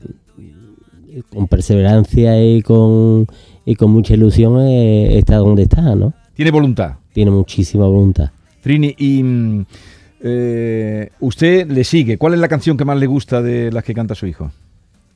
con 1.33 1.47
perseverancia 1.47 2.43
y 2.43 2.63
con, 2.63 3.27
y 3.69 3.77
con 3.77 3.91
mucha 3.91 4.15
ilusión 4.15 4.59
eh, 4.61 5.19
está 5.19 5.37
donde 5.37 5.65
está, 5.65 5.95
¿no? 5.95 6.15
Tiene 6.33 6.51
voluntad. 6.51 6.95
Tiene 7.13 7.31
muchísima 7.31 7.85
voluntad. 7.85 8.31
Trini, 8.63 8.95
y 8.97 9.23
mm, 9.23 9.67
eh, 10.23 11.11
usted 11.21 11.71
le 11.71 11.85
sigue. 11.85 12.17
¿Cuál 12.17 12.33
es 12.33 12.41
la 12.41 12.49
canción 12.49 12.79
que 12.79 12.87
más 12.87 12.97
le 12.97 13.07
gusta 13.07 13.43
de 13.43 13.71
las 13.71 13.85
que 13.85 13.93
canta 13.93 14.15
su 14.15 14.27
hijo? 14.27 14.51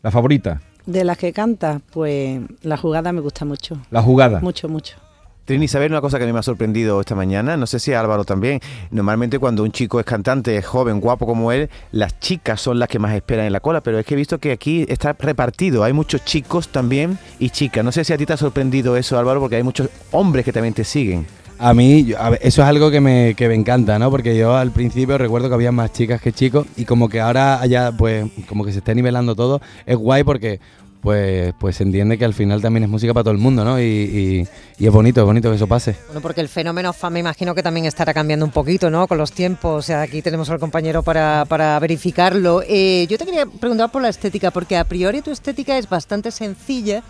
La 0.02 0.11
favorita, 0.11 0.61
De 0.85 1.02
las 1.02 1.16
que 1.16 1.32
canta, 1.32 1.80
pues 1.92 2.42
la 2.61 2.76
jugada 2.76 3.11
me 3.12 3.23
gusta 3.23 3.47
mucho. 3.47 3.78
la 3.90 4.02
jugada. 4.02 4.40
Mucho, 4.40 4.68
mucho. 4.68 4.97
Trini, 5.45 5.67
¿sabes 5.67 5.91
una 5.91 6.01
cosa 6.01 6.19
que 6.19 6.25
a 6.25 6.27
mí 6.29 6.33
me 6.33 6.39
ha 6.39 6.43
sorprendido 6.45 7.01
esta 7.01 7.17
mañana? 7.17 7.57
No 7.57 7.67
sé 7.67 7.81
si 7.81 7.93
Álvaro 7.93 8.25
también. 8.25 8.61
Normalmente 8.93 9.41
cuando 9.41 9.65
un 9.65 9.73
chico 9.73 9.99
es 9.99 10.07
cantante, 10.07 10.57
es 10.57 10.65
joven, 10.65 11.01
guapo 11.01 11.27
como 11.27 11.51
él, 11.51 11.69
las 11.91 12.21
chicas 12.21 12.61
son 12.61 12.79
las 12.79 12.89
que 12.89 13.01
más 13.01 13.13
esperan 13.13 13.47
en 13.47 13.53
la 13.53 13.59
cola, 13.59 13.83
pero 13.83 13.99
es 13.99 14.07
que 14.07 14.15
he 14.15 14.17
visto 14.17 14.39
que 14.39 14.53
aquí 14.53 14.87
está 14.89 15.15
repartido. 15.15 15.83
Hay 15.83 15.93
muchos 15.93 16.25
chicos 16.25 16.69
también 16.69 17.19
y 17.41 17.51
chicas. 17.51 17.85
No 17.85 17.91
sé 17.91 18.05
si 18.05 18.13
a 18.13 18.19
ti 18.19 18.25
te 18.25 18.35
ha 18.35 18.37
sorprendido 18.37 18.97
eso, 18.97 19.19
Álvaro, 19.19 19.41
porque 19.41 19.57
hay 19.57 19.65
muchos 19.65 19.89
hombres 20.13 20.45
que 20.45 20.53
también 20.53 20.75
te 20.75 20.85
siguen. 20.85 21.27
A 21.59 21.75
mí, 21.75 22.13
eso 22.41 22.63
es 22.63 22.69
algo 22.69 22.91
que 22.91 23.01
me, 23.01 23.35
que 23.37 23.47
me 23.49 23.55
encanta, 23.55 23.99
¿no? 23.99 24.11
Porque 24.11 24.37
yo 24.37 24.57
al 24.57 24.71
principio 24.73 25.19
recuerdo 25.19 25.49
que 25.49 25.55
había 25.55 25.71
más 25.71 25.93
chicas 25.93 26.21
que 26.21 26.33
chicos 26.33 26.67
y 26.77 26.85
como 26.85 27.09
que 27.09 27.21
ahora 27.21 27.61
allá, 27.61 27.93
pues, 27.97 28.27
como 28.49 28.65
que 28.65 28.73
se 28.73 28.79
está 28.79 28.95
nivelando 28.95 29.37
todo, 29.37 29.61
es 29.87 29.97
guay 29.97 30.25
porque, 30.25 30.61
pues, 31.02 31.52
pues 31.59 31.76
se 31.76 31.82
entiende 31.82 32.16
que 32.16 32.25
al 32.25 32.32
final 32.32 32.62
también 32.62 32.85
es 32.85 32.88
música 32.88 33.12
para 33.12 33.25
todo 33.25 33.32
el 33.32 33.38
mundo, 33.38 33.64
¿no? 33.64 33.78
Y, 33.80 34.47
y- 34.78 34.85
es 34.87 34.90
bonito, 34.92 35.21
es 35.21 35.26
bonito 35.26 35.49
que 35.50 35.56
eso 35.56 35.66
pase. 35.68 35.94
Bueno, 36.06 36.21
porque 36.23 36.40
el 36.40 36.49
fenómeno 36.49 36.92
fan 36.92 37.12
me 37.12 37.21
imagino 37.21 37.54
que 37.54 37.62
también 37.62 37.87
estará 37.87 38.12
cambiando 38.14 38.44
un 38.44 38.50
poquito, 38.52 38.90
¿no? 38.90 39.06
Con 39.06 39.18
los 39.18 39.30
tiempos. 39.32 39.78
O 39.78 39.82
sea, 39.82 40.00
aquí 40.02 40.23
tenemos 40.23 40.49
al 40.50 40.59
compañero 40.59 41.02
para, 41.04 41.44
para 41.49 41.78
verificarlo. 41.78 42.62
Eh, 42.66 43.06
yo 43.09 43.16
te 43.18 43.25
quería 43.25 43.47
preguntar 43.47 43.92
por 43.92 44.02
la 44.02 44.09
estética, 44.09 44.50
porque 44.50 44.76
a 44.76 44.85
priori 44.85 45.23
tu 45.23 45.30
estética 45.30 45.76
es 45.78 45.88
bastante 45.88 46.30
sencilla. 46.30 47.02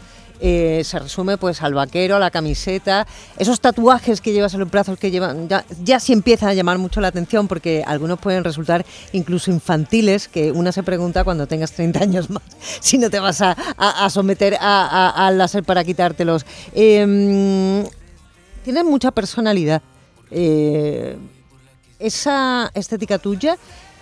Eh, 0.45 0.83
se 0.85 0.99
resume 0.99 1.39
pues 1.39 1.63
al 1.63 1.73
vaquero, 1.73 2.17
a 2.17 2.19
la 2.19 2.33
camiseta, 2.33 3.07
esos 3.39 3.61
tatuajes 3.61 4.21
que 4.21 4.33
llevas 4.33 4.53
en 4.55 4.61
los 4.61 4.69
brazos 4.71 4.99
que 4.99 5.13
llevan, 5.13 5.49
ya, 5.49 5.65
ya 5.85 6.01
sí 6.01 6.13
empiezan 6.13 6.49
a 6.49 6.55
llamar 6.55 6.79
mucho 6.79 7.01
la 7.01 7.07
atención 7.09 7.47
porque 7.47 7.85
algunos 7.87 8.19
pueden 8.19 8.43
resultar 8.43 8.85
incluso 9.13 9.53
infantiles, 9.53 10.27
que 10.27 10.51
una 10.51 10.73
se 10.73 10.83
pregunta 10.83 11.23
cuando 11.23 11.47
tengas 11.47 11.71
30 11.71 12.01
años 12.01 12.29
más 12.29 12.43
si 12.81 12.99
no 12.99 13.09
te 13.09 13.21
vas 13.21 13.41
a, 13.41 13.55
someter 14.11 14.57
a- 14.61 15.27
al 15.29 15.39
láser 15.39 15.63
para 15.63 15.85
quitártelos. 15.85 16.45
Em, 16.75 17.85
tienes 18.65 18.85
mucha 18.85 19.13
personalidad. 19.13 19.81
Eh, 20.33 21.17
esa 22.01 22.71
estética 22.75 23.19
tuya 23.19 23.57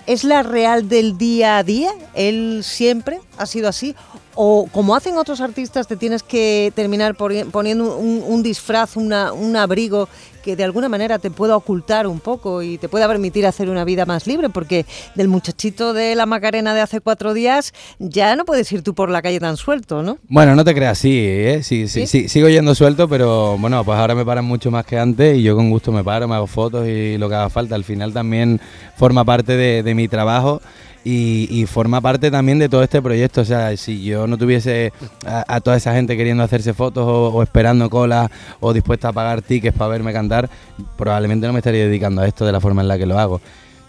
es 0.06 0.24
la 0.24 0.42
real 0.42 0.88
del 0.88 1.18
día 1.18 1.58
a 1.58 1.62
día. 1.64 1.90
Él 2.14 2.62
siempre 2.64 3.20
ha 3.40 3.46
sido 3.46 3.68
así. 3.68 3.94
O 4.34 4.68
como 4.72 4.94
hacen 4.94 5.16
otros 5.16 5.40
artistas, 5.40 5.86
te 5.88 5.96
tienes 5.96 6.22
que 6.22 6.72
terminar 6.74 7.14
poni- 7.16 7.44
poniendo 7.50 7.96
un, 7.96 8.22
un 8.26 8.42
disfraz, 8.42 8.96
una- 8.96 9.32
un 9.32 9.56
abrigo 9.56 10.08
que 10.42 10.56
de 10.56 10.64
alguna 10.64 10.88
manera 10.88 11.18
te 11.18 11.30
pueda 11.30 11.54
ocultar 11.56 12.06
un 12.06 12.18
poco 12.20 12.62
y 12.62 12.78
te 12.78 12.88
pueda 12.88 13.06
permitir 13.06 13.44
hacer 13.46 13.68
una 13.68 13.84
vida 13.84 14.06
más 14.06 14.26
libre, 14.26 14.48
porque 14.48 14.86
del 15.14 15.28
muchachito 15.28 15.92
de 15.92 16.14
la 16.14 16.24
Macarena 16.24 16.72
de 16.74 16.80
hace 16.80 17.00
cuatro 17.02 17.34
días 17.34 17.74
ya 17.98 18.36
no 18.36 18.46
puedes 18.46 18.70
ir 18.72 18.82
tú 18.82 18.94
por 18.94 19.10
la 19.10 19.20
calle 19.20 19.38
tan 19.40 19.58
suelto, 19.58 20.02
¿no? 20.02 20.16
Bueno, 20.28 20.54
no 20.54 20.64
te 20.64 20.74
creas, 20.74 20.96
sí, 20.98 21.18
¿eh? 21.22 21.60
Sí, 21.62 21.88
sí, 21.88 22.06
¿Sí? 22.06 22.22
sí, 22.22 22.28
sigo 22.28 22.48
yendo 22.48 22.74
suelto, 22.74 23.06
pero 23.08 23.58
bueno, 23.58 23.84
pues 23.84 23.98
ahora 23.98 24.14
me 24.14 24.24
paran 24.24 24.46
mucho 24.46 24.70
más 24.70 24.86
que 24.86 24.98
antes 24.98 25.36
y 25.36 25.42
yo 25.42 25.54
con 25.56 25.68
gusto 25.68 25.92
me 25.92 26.02
paro, 26.04 26.26
me 26.26 26.36
hago 26.36 26.46
fotos 26.46 26.86
y 26.88 27.18
lo 27.18 27.28
que 27.28 27.34
haga 27.34 27.50
falta. 27.50 27.74
Al 27.74 27.84
final 27.84 28.14
también 28.14 28.60
forma 28.96 29.24
parte 29.26 29.56
de, 29.56 29.82
de 29.82 29.94
mi 29.94 30.08
trabajo 30.08 30.62
y, 31.04 31.48
y 31.50 31.66
forma 31.66 32.00
parte 32.00 32.30
también 32.30 32.58
de 32.58 32.68
todo 32.68 32.82
este 32.82 33.00
proyecto. 33.00 33.40
O 33.40 33.44
sea, 33.44 33.76
si 33.76 34.02
yo 34.02 34.26
no 34.26 34.36
tuviese 34.36 34.92
a, 35.24 35.60
toda 35.60 35.76
esa 35.76 35.94
gente 35.94 36.16
queriendo 36.16 36.42
hacerse 36.42 36.74
fotos 36.74 37.06
o, 37.06 37.28
o 37.28 37.42
esperando 37.42 37.88
cola 37.90 38.30
o 38.60 38.72
dispuesta 38.72 39.08
a 39.08 39.12
pagar 39.12 39.42
tickets 39.42 39.76
para 39.76 39.90
verme 39.90 40.12
cantar, 40.12 40.48
probablemente 40.96 41.46
no 41.46 41.52
me 41.52 41.60
estaría 41.60 41.84
dedicando 41.84 42.22
a 42.22 42.26
esto 42.26 42.44
de 42.44 42.52
la 42.52 42.60
forma 42.60 42.82
en 42.82 42.88
la 42.88 42.98
que 42.98 43.06
lo 43.06 43.18
hago. 43.18 43.40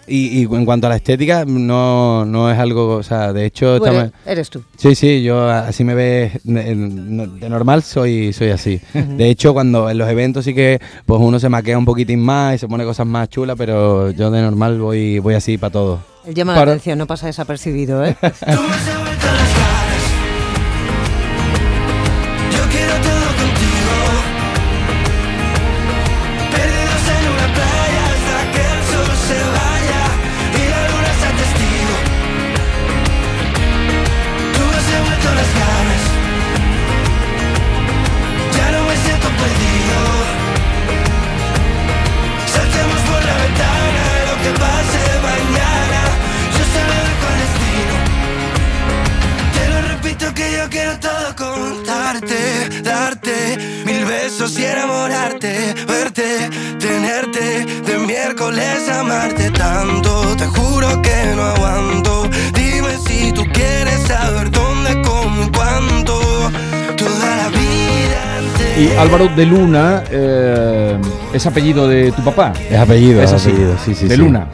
Y, 0.08 0.40
y 0.40 0.44
en 0.44 0.66
cuanto 0.66 0.88
a 0.88 0.90
la 0.90 0.96
estética, 0.98 1.46
no, 1.46 2.26
no 2.26 2.52
es 2.52 2.58
algo, 2.60 2.96
o 2.96 3.04
sea, 3.04 3.32
de 3.34 3.46
hecho... 3.46 3.76
Estamos- 3.78 4.12
eres, 4.26 4.50
tú. 4.50 4.62
Sí, 4.76 4.96
sí, 4.96 5.22
yo 5.24 5.48
así 5.50 5.84
me 5.84 5.94
ves 5.94 6.40
de, 6.44 6.76
de 6.76 7.50
normal 7.50 7.84
soy 7.84 8.34
soy 8.34 8.50
así. 8.50 8.82
De 8.94 9.30
hecho, 9.30 9.54
cuando 9.54 9.90
en 9.90 9.98
los 9.98 10.10
eventos 10.10 10.44
sí 10.46 10.54
que 10.54 10.80
pues 11.06 11.20
uno 11.22 11.40
se 11.40 11.50
maquea 11.50 11.78
un 11.78 11.86
poquitín 11.86 12.20
más 12.20 12.56
y 12.56 12.58
se 12.58 12.68
pone 12.68 12.84
cosas 12.84 13.06
más 13.06 13.30
chulas, 13.30 13.56
pero 13.58 14.10
yo 14.12 14.32
de 14.32 14.42
normal 14.42 14.80
voy 14.80 15.20
voy 15.20 15.36
así 15.36 15.58
para 15.58 15.72
todo. 15.72 16.00
Él 16.26 16.34
llama 16.34 16.54
Para- 16.56 16.66
la 16.68 16.72
atención, 16.74 16.98
no 16.98 17.08
pasa 17.08 17.28
desapercibido, 17.28 18.04
¿eh? 18.06 18.16
Álvaro 69.02 69.30
de 69.30 69.48
Luna 69.48 70.04
eh, 70.12 70.96
es 71.34 71.46
apellido 71.46 71.88
de 71.88 72.12
tu 72.12 72.24
papá. 72.24 72.54
Es 72.70 72.78
apellido, 72.78 73.22
Es 73.22 73.30
es 73.30 73.36
así, 73.36 73.50
apellido, 73.50 73.76
sí, 73.84 73.96
sí, 73.96 74.08
de 74.08 74.16
sí. 74.16 74.22
Luna. 74.22 74.48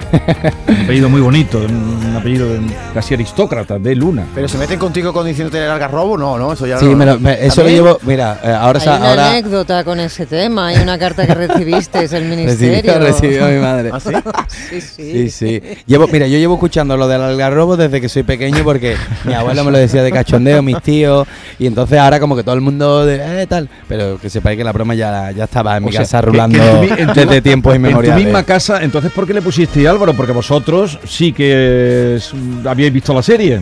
un 0.67 0.75
apellido 0.83 1.09
muy 1.09 1.21
bonito, 1.21 1.59
un 1.59 2.15
apellido 2.15 2.47
de- 2.53 2.59
casi 2.93 3.13
aristócrata, 3.13 3.79
de 3.79 3.95
Luna. 3.95 4.25
Pero 4.35 4.47
se 4.47 4.57
meten 4.57 4.77
contigo 4.79 5.11
con 5.13 5.25
diciéndote 5.25 5.63
el 5.63 5.69
algarrobo, 5.71 6.17
no, 6.17 6.37
no, 6.37 6.53
eso 6.53 6.65
ya 6.67 6.77
Sí, 6.79 6.85
no. 6.85 6.95
me 6.95 7.05
lo- 7.05 7.19
me- 7.19 7.45
eso 7.45 7.63
lo 7.63 7.69
llevo, 7.69 7.97
mira, 8.03 8.39
eh, 8.43 8.51
ahora 8.51 8.79
Hay 8.79 8.85
sa- 8.85 8.97
una 8.97 9.09
ahora 9.09 9.29
anécdota 9.31 9.83
con 9.83 9.99
ese 9.99 10.25
tema, 10.25 10.67
hay 10.67 10.77
una 10.77 10.97
carta 10.99 11.25
que 11.25 11.33
recibiste 11.33 12.07
del 12.07 12.25
ministerio. 12.29 12.99
recibió, 12.99 12.99
recibió 13.39 13.47
mi 13.47 13.59
madre. 13.61 13.89
¿Ah, 13.93 13.99
sí? 13.99 14.09
Sí, 14.69 14.81
sí. 14.81 15.11
Sí, 15.11 15.29
sí. 15.29 15.61
Llevo, 15.85 16.07
mira, 16.07 16.27
yo 16.27 16.37
llevo 16.37 16.55
escuchando 16.55 16.97
lo 16.97 17.07
del 17.07 17.21
algarrobo 17.21 17.77
desde 17.77 18.01
que 18.01 18.09
soy 18.09 18.23
pequeño 18.23 18.63
porque 18.63 18.95
mi 19.23 19.33
abuelo 19.33 19.63
me 19.63 19.71
lo 19.71 19.77
decía 19.77 20.03
de 20.03 20.11
cachondeo, 20.11 20.61
mis 20.61 20.81
tíos, 20.81 21.27
y 21.57 21.67
entonces 21.67 21.97
ahora 21.99 22.19
como 22.19 22.35
que 22.35 22.43
todo 22.43 22.55
el 22.55 22.61
mundo 22.61 23.05
de, 23.05 23.43
eh, 23.43 23.47
tal, 23.47 23.69
pero 23.87 24.17
que 24.19 24.29
sepáis 24.29 24.57
que 24.57 24.63
la 24.63 24.71
broma 24.73 24.93
ya, 24.95 25.31
ya 25.31 25.45
estaba 25.45 25.77
en 25.77 25.85
mi 25.85 25.91
sea, 25.91 26.01
casa 26.01 26.19
que- 26.19 26.25
que 26.25 26.31
rulando 26.31 26.57
en 26.67 26.88
tu 26.88 26.93
en 27.01 27.08
desde 27.13 27.41
tiempos 27.41 27.73
En 27.75 27.82
tu 27.82 27.88
inmemoriales. 27.88 28.23
misma 28.25 28.43
casa, 28.43 28.84
entonces 28.84 29.12
¿por 29.12 29.25
qué 29.27 29.34
le 29.34 29.41
pusiste 29.41 29.88
Álvaro? 29.88 30.13
Porque 30.13 30.32
vosotros 30.34 30.99
sí 31.08 31.32
que 31.34 32.15
es- 32.15 32.32
habíais 32.65 32.93
visto 32.93 33.13
la 33.13 33.21
serie. 33.23 33.62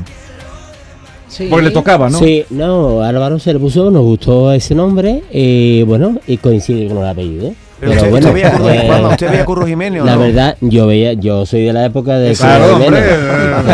Porque 1.50 1.65
le 1.65 1.72
tocaba, 1.72 2.10
¿no? 2.10 2.18
Sí, 2.20 2.46
no, 2.50 3.02
Álvaro 3.02 3.39
se 3.39 3.52
le 3.52 3.60
puso, 3.60 3.91
nos 3.91 4.04
gustó 4.04 4.54
ese 4.54 4.74
nombre 4.74 5.22
y 5.32 5.84
bueno, 5.84 6.18
y 6.28 6.38
coincide 6.38 6.88
con 6.88 7.00
el 7.00 7.08
apellido. 7.08 7.54
Pero 7.89 8.02
Pero 8.02 8.02
usted, 8.02 8.10
bueno, 8.12 8.28
usted 8.28 8.34
veía 8.34 8.52
Curro, 8.52 8.69
eh, 8.69 8.84
Juanma, 8.88 9.10
¿usted 9.10 9.30
veía 9.30 9.41
a 9.41 9.45
Curro 9.45 9.67
Jiménez 9.67 10.02
o 10.02 10.06
la 10.06 10.13
no? 10.15 10.19
verdad, 10.21 10.58
yo 10.62 10.88
veía, 10.88 11.13
yo 11.13 11.45
soy 11.45 11.63
de 11.65 11.74
la 11.74 11.86
época 11.86 12.17
de 12.17 12.34
Claro, 12.36 12.65
Curro 12.65 12.84
Jiménez. 12.84 13.04
hombre, 13.58 13.74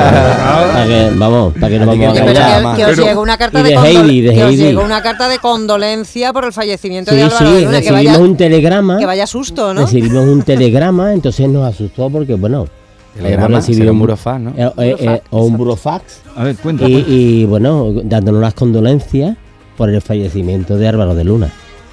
Para 0.73 0.85
que- 0.87 1.11
vamos, 1.15 1.53
para 1.53 1.69
que 1.69 1.79
no 1.79 1.85
vamos 1.85 2.07
a 2.07 2.13
Pero 2.13 2.33
ya, 2.33 2.57
engañar. 2.59 2.75
que, 2.75 2.77
que 2.83 2.85
os 2.85 2.95
Pero- 2.95 3.07
llegó 3.07 3.21
una 3.21 3.37
carta 3.37 3.59
y 3.59 3.63
de, 3.63 3.69
de 3.69 3.75
condol- 3.77 3.85
Heidi, 3.85 4.21
de 4.21 4.33
que 4.33 4.43
os 4.43 4.49
Heidi. 4.51 4.63
llegó 4.63 4.83
una 4.83 5.01
carta 5.01 5.29
de 5.29 5.39
condolencia 5.39 6.33
por 6.33 6.45
el 6.45 6.53
fallecimiento 6.53 7.13
de 7.15 7.23
Álvaro 7.23 7.45
sí, 7.57 7.65
Luna, 7.65 7.81
que 7.81 7.91
vaya, 7.91 8.17
un 8.19 8.37
telegrama. 8.37 8.97
que 8.99 9.05
vaya 9.05 9.27
susto, 9.27 9.73
¿no? 9.73 9.81
Recibimos 9.81 10.27
un 10.27 10.41
telegrama, 10.43 11.13
entonces 11.13 11.47
nos 11.49 11.65
asustó 11.67 12.09
porque, 12.09 12.35
bueno, 12.35 12.67
Telegrama, 13.15 13.45
hemos 13.47 13.57
recibido 13.59 13.81
será 13.83 13.91
un 13.91 13.99
burofax, 13.99 14.39
¿no? 14.41 14.49
eh, 14.57 14.71
eh, 14.77 14.95
eh, 14.99 15.21
o 15.31 15.43
un 15.43 15.57
burofax. 15.57 16.21
A 16.35 16.43
ver, 16.45 16.55
cuenta. 16.57 16.87
Y, 16.87 17.05
y, 17.07 17.45
bueno, 17.45 17.91
dándonos 18.03 18.41
las 18.41 18.53
condolencias 18.53 19.35
por 19.77 19.89
el 19.89 20.01
fallecimiento 20.01 20.77
de 20.77 20.87
Álvaro 20.87 21.13
de 21.15 21.23
Luna. 21.25 21.49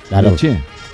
Claro, 0.09 0.33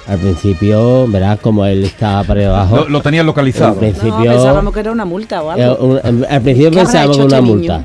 al 0.06 0.18
principio, 0.18 1.06
verás 1.08 1.38
como 1.40 1.64
él 1.64 1.84
estaba 1.84 2.24
para 2.24 2.46
abajo. 2.48 2.76
lo, 2.76 2.88
lo 2.88 3.00
tenías 3.00 3.20
al 3.22 3.26
localizado. 3.26 3.74
principio, 3.76 4.10
No, 4.18 4.22
pensábamos 4.24 4.74
que 4.74 4.80
era 4.80 4.92
una 4.92 5.04
multa 5.04 5.42
o 5.42 5.56
eh, 5.56 5.62
algo. 5.62 5.84
un- 5.84 6.00
em, 6.04 6.24
al 6.28 6.42
principio 6.42 6.70
¿Qué 6.70 6.78
habrá 6.80 6.90
pensábamos 6.92 7.16
que 7.16 7.22
hecho 7.22 7.26
una 7.26 7.38
este 7.38 7.50
multa. 7.50 7.84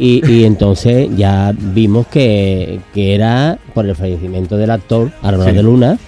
Y, 0.00 0.24
y 0.32 0.44
entonces 0.44 1.08
ya 1.16 1.52
vimos 1.56 2.06
que, 2.06 2.78
que 2.94 3.16
era 3.16 3.58
por 3.74 3.84
el 3.84 3.96
fallecimiento 3.96 4.56
del 4.56 4.70
actor 4.70 5.10
Álvaro 5.22 5.50
Sí. 5.50 5.56
de 5.56 5.62
Luna, 5.64 5.98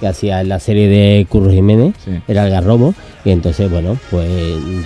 que 0.00 0.06
hacía 0.06 0.44
la 0.44 0.60
serie 0.60 0.86
de 0.86 1.26
Curro 1.30 1.50
Jiménez, 1.50 1.94
Sí. 2.04 2.10
el 2.28 2.36
algarrobo, 2.36 2.94
y 3.24 3.30
entonces, 3.30 3.70
bueno, 3.70 3.96
pues 4.10 4.28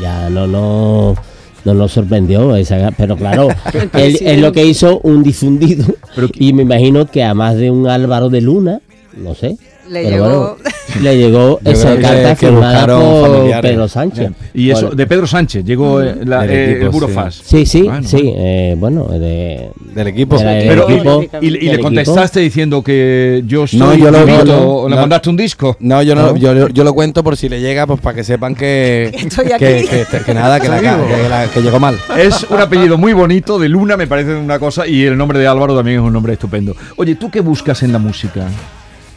ya 0.00 0.30
no 0.30 0.46
nos, 0.46 1.18
no 1.64 1.74
nos 1.74 1.90
sorprendió, 1.90 2.54
esa, 2.54 2.92
pero 2.96 3.16
claro, 3.16 3.48
él, 3.94 4.16
él 4.20 4.40
lo 4.40 4.52
que 4.52 4.64
hizo 4.64 5.00
un 5.02 5.24
difundido, 5.24 5.84
Pero- 6.14 6.28
y 6.34 6.52
me 6.52 6.62
imagino 6.62 7.06
que 7.06 7.24
a 7.24 7.34
más 7.34 7.56
de 7.56 7.68
un 7.72 7.88
Álvaro 7.88 8.28
de 8.28 8.42
Luna, 8.42 8.78
no 9.16 9.34
sé, 9.34 9.56
Le 9.88 10.04
pero 10.04 10.10
llegó- 10.10 10.28
bueno, 10.28 10.56
le 11.02 11.16
llegó 11.18 11.60
esa 11.64 11.96
carta 11.96 12.30
que 12.36 12.46
firmada 12.46 12.72
buscaron 12.86 13.00
por 13.02 13.30
familiares. 13.30 13.70
Pedro 13.70 13.88
Sánchez. 13.88 14.30
Y 14.54 14.70
eso, 14.70 14.90
de 14.90 15.06
Pedro 15.06 15.26
Sánchez, 15.26 15.64
llegó 15.64 16.00
eh, 16.00 16.16
la- 16.24 16.46
eh, 16.46 16.70
equipo, 16.70 16.84
el 16.84 16.88
burofax. 16.90 17.42
Sí, 17.44 17.66
sí, 17.66 17.82
Bueno, 17.82 18.08
sí, 18.08 18.16
bueno. 18.22 18.32
eh, 18.38 18.74
bueno, 18.78 19.04
de, 19.08 19.70
Del 19.94 20.06
equipo. 20.08 20.36
Pero, 20.38 20.88
equipo, 20.88 21.22
y, 21.40 21.46
y- 21.46 21.48
y 21.48 21.50
del 21.50 21.52
le 21.60 21.66
equipo. 21.72 21.82
contestaste 21.82 22.40
diciendo 22.40 22.82
que 22.82 23.42
yo 23.46 23.66
soy 23.66 23.78
No, 23.80 23.94
yo 23.94 24.10
lo- 24.10 24.24
no, 24.44 24.88
le 24.88 24.94
no. 24.94 25.00
mandaste 25.00 25.28
un 25.30 25.36
disco. 25.36 25.76
No, 25.80 26.02
yo 26.02 26.14
no, 26.14 26.32
¿No? 26.32 26.36
Yo, 26.36 26.68
yo 26.68 26.84
lo 26.84 26.94
cuento 26.94 27.22
por 27.24 27.36
si 27.36 27.48
le 27.48 27.60
llega, 27.60 27.86
pues 27.86 28.00
para 28.00 28.14
que 28.16 28.24
sepan 28.24 28.54
que, 28.54 29.10
Estoy 29.12 29.46
que, 29.46 29.54
aquí. 29.54 29.88
que- 29.88 30.24
que 30.24 30.34
nada, 30.34 30.60
que, 30.60 30.68
la, 30.68 30.80
la- 30.80 31.46
que 31.52 31.60
llegó 31.60 31.78
mal. 31.80 31.96
Es 32.16 32.46
un 32.48 32.60
apellido 32.60 32.96
muy 32.98 33.12
bonito, 33.12 33.58
de 33.58 33.68
Luna 33.68 33.96
me 33.96 34.06
parece 34.06 34.34
una 34.34 34.58
cosa, 34.58 34.86
y 34.86 35.02
el 35.04 35.16
nombre 35.16 35.38
de 35.38 35.46
Álvaro 35.46 35.74
también 35.76 35.98
es 36.00 36.02
un 36.06 36.12
nombre 36.12 36.34
estupendo. 36.34 36.74
Oye, 36.96 37.14
¿tú 37.16 37.30
qué 37.30 37.40
buscas 37.40 37.82
en 37.82 37.92
la 37.92 37.98
música? 37.98 38.46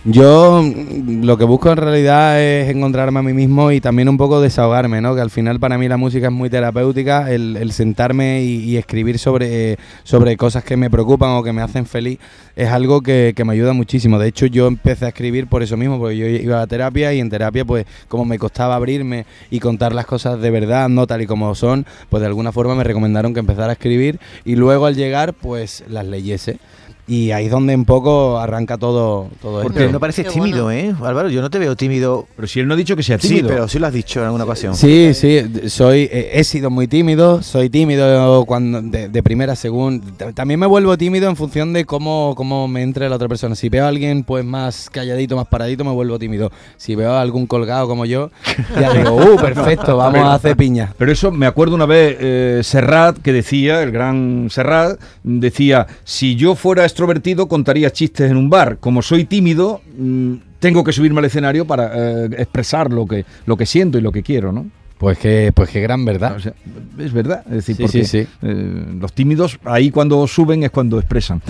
Yo 0.07 0.63
lo 1.03 1.35
que 1.35 1.45
busco 1.45 1.71
en 1.71 1.77
realidad 1.77 2.39
es 2.39 2.69
encontrarme 2.69 3.17
a 3.17 3.23
mí 3.23 3.33
mismo 3.33 3.71
y 3.71 3.81
también 3.81 4.07
un 4.07 4.17
poco 4.17 4.39
desahogarme, 4.39 5.01
¿no? 5.01 5.15
Que 5.15 5.21
al 5.21 5.31
final 5.31 5.59
para 5.59 5.79
mí 5.79 5.87
la 5.87 5.97
música 5.97 6.27
es 6.27 6.31
muy 6.31 6.47
terapéutica, 6.47 7.31
el, 7.31 7.71
sentarme 7.71 8.43
y, 8.43 8.57
y 8.65 8.77
escribir 8.77 9.17
sobre, 9.17 9.79
sobre 10.03 10.37
cosas 10.37 10.63
que 10.63 10.77
me 10.77 10.91
preocupan 10.91 11.31
o 11.31 11.41
que 11.41 11.53
me 11.53 11.63
hacen 11.63 11.87
feliz 11.87 12.19
es 12.55 12.69
algo 12.69 13.01
que, 13.01 13.33
que 13.35 13.43
me 13.45 13.53
ayuda 13.53 13.73
muchísimo. 13.73 14.19
De 14.19 14.27
hecho 14.27 14.45
yo 14.45 14.67
empecé 14.67 15.05
a 15.05 15.07
escribir 15.07 15.47
por 15.47 15.63
eso 15.63 15.75
mismo, 15.75 15.97
porque 15.97 16.17
yo 16.17 16.27
iba 16.27 16.61
a 16.61 16.67
terapia 16.67 17.11
y 17.11 17.19
en 17.19 17.31
terapia 17.31 17.65
pues 17.65 17.87
como 18.07 18.25
me 18.25 18.37
costaba 18.37 18.75
abrirme 18.75 19.25
y 19.49 19.59
contar 19.59 19.95
las 19.95 20.05
cosas 20.05 20.39
de 20.39 20.51
verdad, 20.51 20.87
no 20.87 21.07
tal 21.07 21.23
y 21.23 21.25
como 21.25 21.55
son, 21.55 21.83
pues 22.09 22.21
de 22.21 22.27
alguna 22.27 22.51
forma 22.51 22.75
me 22.75 22.83
recomendaron 22.83 23.33
que 23.33 23.39
empezara 23.39 23.69
a 23.69 23.73
escribir 23.73 24.19
y 24.45 24.55
luego 24.55 24.85
al 24.85 24.95
llegar 24.95 25.33
pues 25.33 25.83
las 25.89 26.05
leyese. 26.05 26.59
Y 27.07 27.29
ahí 27.31 27.45
es 27.45 27.51
donde 27.51 27.75
un 27.75 27.85
poco 27.85 28.39
arranca 28.39 28.77
todo, 28.79 29.29
todo 29.39 29.59
esto. 29.61 29.71
Porque 29.71 29.87
no 29.91 29.99
pareces 29.99 30.27
tímido, 30.27 30.71
¿eh? 30.71 30.95
Álvaro, 31.03 31.29
yo 31.29 31.39
no 31.41 31.51
te 31.51 31.59
veo 31.59 31.75
tímido. 31.75 32.25
Pero 32.35 32.47
si 32.47 32.59
él 32.59 32.67
no 32.67 32.73
ha 32.73 32.77
dicho 32.77 32.95
que 32.95 33.03
sea 33.03 33.19
Sí, 33.19 33.27
tímido. 33.27 33.47
pero 33.49 33.67
sí 33.67 33.77
lo 33.77 33.85
has 33.85 33.93
dicho 33.93 34.19
en 34.21 34.25
alguna 34.25 34.43
ocasión. 34.45 34.75
Sí, 34.75 35.13
sí, 35.13 35.41
soy, 35.69 36.09
eh, 36.11 36.31
he 36.33 36.43
sido 36.43 36.71
muy 36.71 36.87
tímido, 36.87 37.43
soy 37.43 37.69
tímido 37.69 38.43
cuando 38.45 38.81
de, 38.81 39.09
de 39.09 39.21
primera 39.23 39.55
según. 39.55 40.01
t- 40.01 40.33
También 40.33 40.59
me 40.59 40.65
vuelvo 40.65 40.97
tímido 40.97 41.29
en 41.29 41.35
función 41.35 41.73
de 41.73 41.85
cómo, 41.85 42.33
cómo 42.35 42.67
me 42.67 42.81
entre 42.81 43.07
la 43.07 43.17
otra 43.17 43.27
persona. 43.27 43.53
Si 43.53 43.69
veo 43.69 43.85
a 43.85 43.89
alguien 43.89 44.23
pues 44.23 44.43
más 44.43 44.89
calladito, 44.89 45.35
más 45.35 45.47
paradito, 45.47 45.83
me 45.83 45.91
vuelvo 45.91 46.17
tímido. 46.17 46.51
Si 46.77 46.95
veo 46.95 47.11
a 47.13 47.21
algún 47.21 47.45
colgado 47.45 47.87
como 47.87 48.05
yo, 48.05 48.31
ya 48.79 48.91
digo, 48.93 49.15
uh, 49.33 49.35
perfecto, 49.39 49.95
vamos 49.97 50.21
a 50.21 50.33
hacer 50.33 50.57
piña. 50.57 50.91
Pero 50.97 51.11
eso 51.11 51.31
me 51.31 51.45
acuerdo 51.45 51.75
una 51.75 51.85
vez 51.85 52.17
eh, 52.19 52.61
Serrat 52.63 53.19
que 53.19 53.31
decía, 53.31 53.83
el 53.83 53.91
gran 53.91 54.47
Serrat, 54.49 54.99
decía, 55.23 55.85
si 56.03 56.35
yo 56.35 56.55
fuera 56.55 56.85
extrovertido 56.95 57.49
contaría 57.49 57.91
chistes 57.91 58.31
en 58.31 58.37
un 58.37 58.49
bar. 58.49 58.77
Como 58.79 59.01
soy 59.01 59.25
tímido, 59.25 59.81
mm, 59.97 60.35
tengo 60.59 60.81
que 60.81 60.93
subirme 60.93 61.19
al 61.19 61.25
escenario 61.25 61.65
para 61.67 61.91
eh, 61.93 62.29
expresar 62.37 62.89
lo 62.93 63.05
que, 63.05 63.25
lo 63.45 63.57
que 63.57 63.65
siento 63.65 63.97
y 63.97 64.01
lo 64.01 64.13
que 64.13 64.23
quiero, 64.23 64.53
¿no? 64.53 64.65
Pues 64.97 65.17
que, 65.17 65.51
pues 65.53 65.69
qué 65.69 65.81
gran 65.81 66.05
verdad. 66.05 66.37
O 66.37 66.39
sea, 66.39 66.53
es 66.97 67.11
verdad, 67.11 67.43
es 67.47 67.51
decir, 67.51 67.75
Sí, 67.75 67.83
porque 67.83 68.05
sí, 68.05 68.23
sí. 68.23 68.27
eh, 68.43 68.85
los 68.97 69.11
tímidos 69.11 69.59
ahí 69.65 69.91
cuando 69.91 70.25
suben 70.25 70.63
es 70.63 70.71
cuando 70.71 70.97
expresan. 70.97 71.41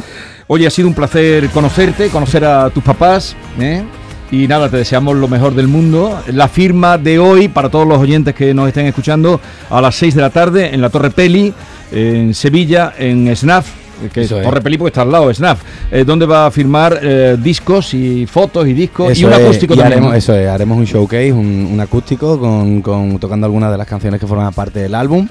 Oye, 0.48 0.66
ha 0.66 0.72
sido 0.72 0.88
un 0.88 0.96
placer 0.96 1.48
conocerte, 1.50 2.08
conocer 2.10 2.44
a 2.44 2.72
tus 2.72 2.84
papás, 2.84 3.36
¿eh? 3.60 3.84
Y 4.32 4.48
nada, 4.48 4.68
te 4.68 4.78
deseamos 4.78 5.16
lo 5.16 5.28
mejor 5.28 5.54
del 5.54 5.68
mundo. 5.68 6.20
La 6.34 6.48
firma 6.48 6.98
de 6.98 7.20
hoy, 7.20 7.50
para 7.50 7.70
todos 7.70 7.88
los 7.88 8.00
oyentes 8.00 8.34
que 8.34 8.52
nos 8.56 8.68
estén 8.68 8.88
escuchando, 8.88 9.40
a 9.70 9.80
las 9.80 9.94
6 9.94 10.16
de 10.16 10.22
la 10.22 10.32
tarde 10.32 10.74
en 10.74 10.82
la 10.82 10.90
Torre 10.90 11.12
Peli, 11.12 11.54
en 11.92 12.34
Sevilla, 12.34 12.94
en 12.98 13.34
SNAF, 13.36 13.85
que 14.14 14.22
Eso 14.22 14.38
es. 14.40 14.44
Torre 14.44 14.62
Peli 14.62 14.78
porque 14.78 14.90
está 14.90 15.02
al 15.04 15.12
lado, 15.12 15.34
SNAF, 15.34 15.62
eh, 15.92 16.04
donde 16.06 16.26
va 16.26 16.46
a 16.48 16.52
firmar 16.52 17.00
eh, 17.02 17.38
discos 17.42 17.94
y 17.94 18.26
fotos 18.26 18.68
y 18.68 18.74
discos 18.74 19.18
y 19.18 19.26
un 19.26 19.34
es, 19.34 19.40
acústico 19.40 19.74
y 19.74 19.78
también. 19.78 20.00
haremos, 20.00 20.16
eso 20.16 20.36
es, 20.36 20.48
haremos 20.48 20.78
un 20.78 20.86
showcase, 20.86 21.34
un, 21.34 21.70
un 21.72 21.80
acústico 21.80 22.40
con, 22.40 22.82
con- 22.82 23.18
tocando 23.20 23.46
algunas 23.46 23.72
de 23.72 23.78
las 23.78 23.88
canciones 23.88 24.20
que 24.20 24.28
forman 24.28 24.54
parte 24.54 24.80
del 24.80 24.96
álbum. 24.96 25.28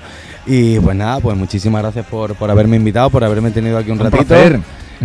Y 0.47 0.79
pues 0.81 0.95
nada, 0.97 1.21
pues 1.21 1.37
muchísimas 1.37 1.83
gracias 1.83 2.05
por, 2.07 2.35
por 2.35 2.51
haberme 2.51 2.77
invitado, 2.77 3.09
por 3.11 3.25
haberme 3.25 3.51
tenido 3.51 3.79
aquí 3.79 3.91
un, 3.91 3.99
Un 3.99 4.05
ratito. 4.11 4.25
placer. 4.27 4.61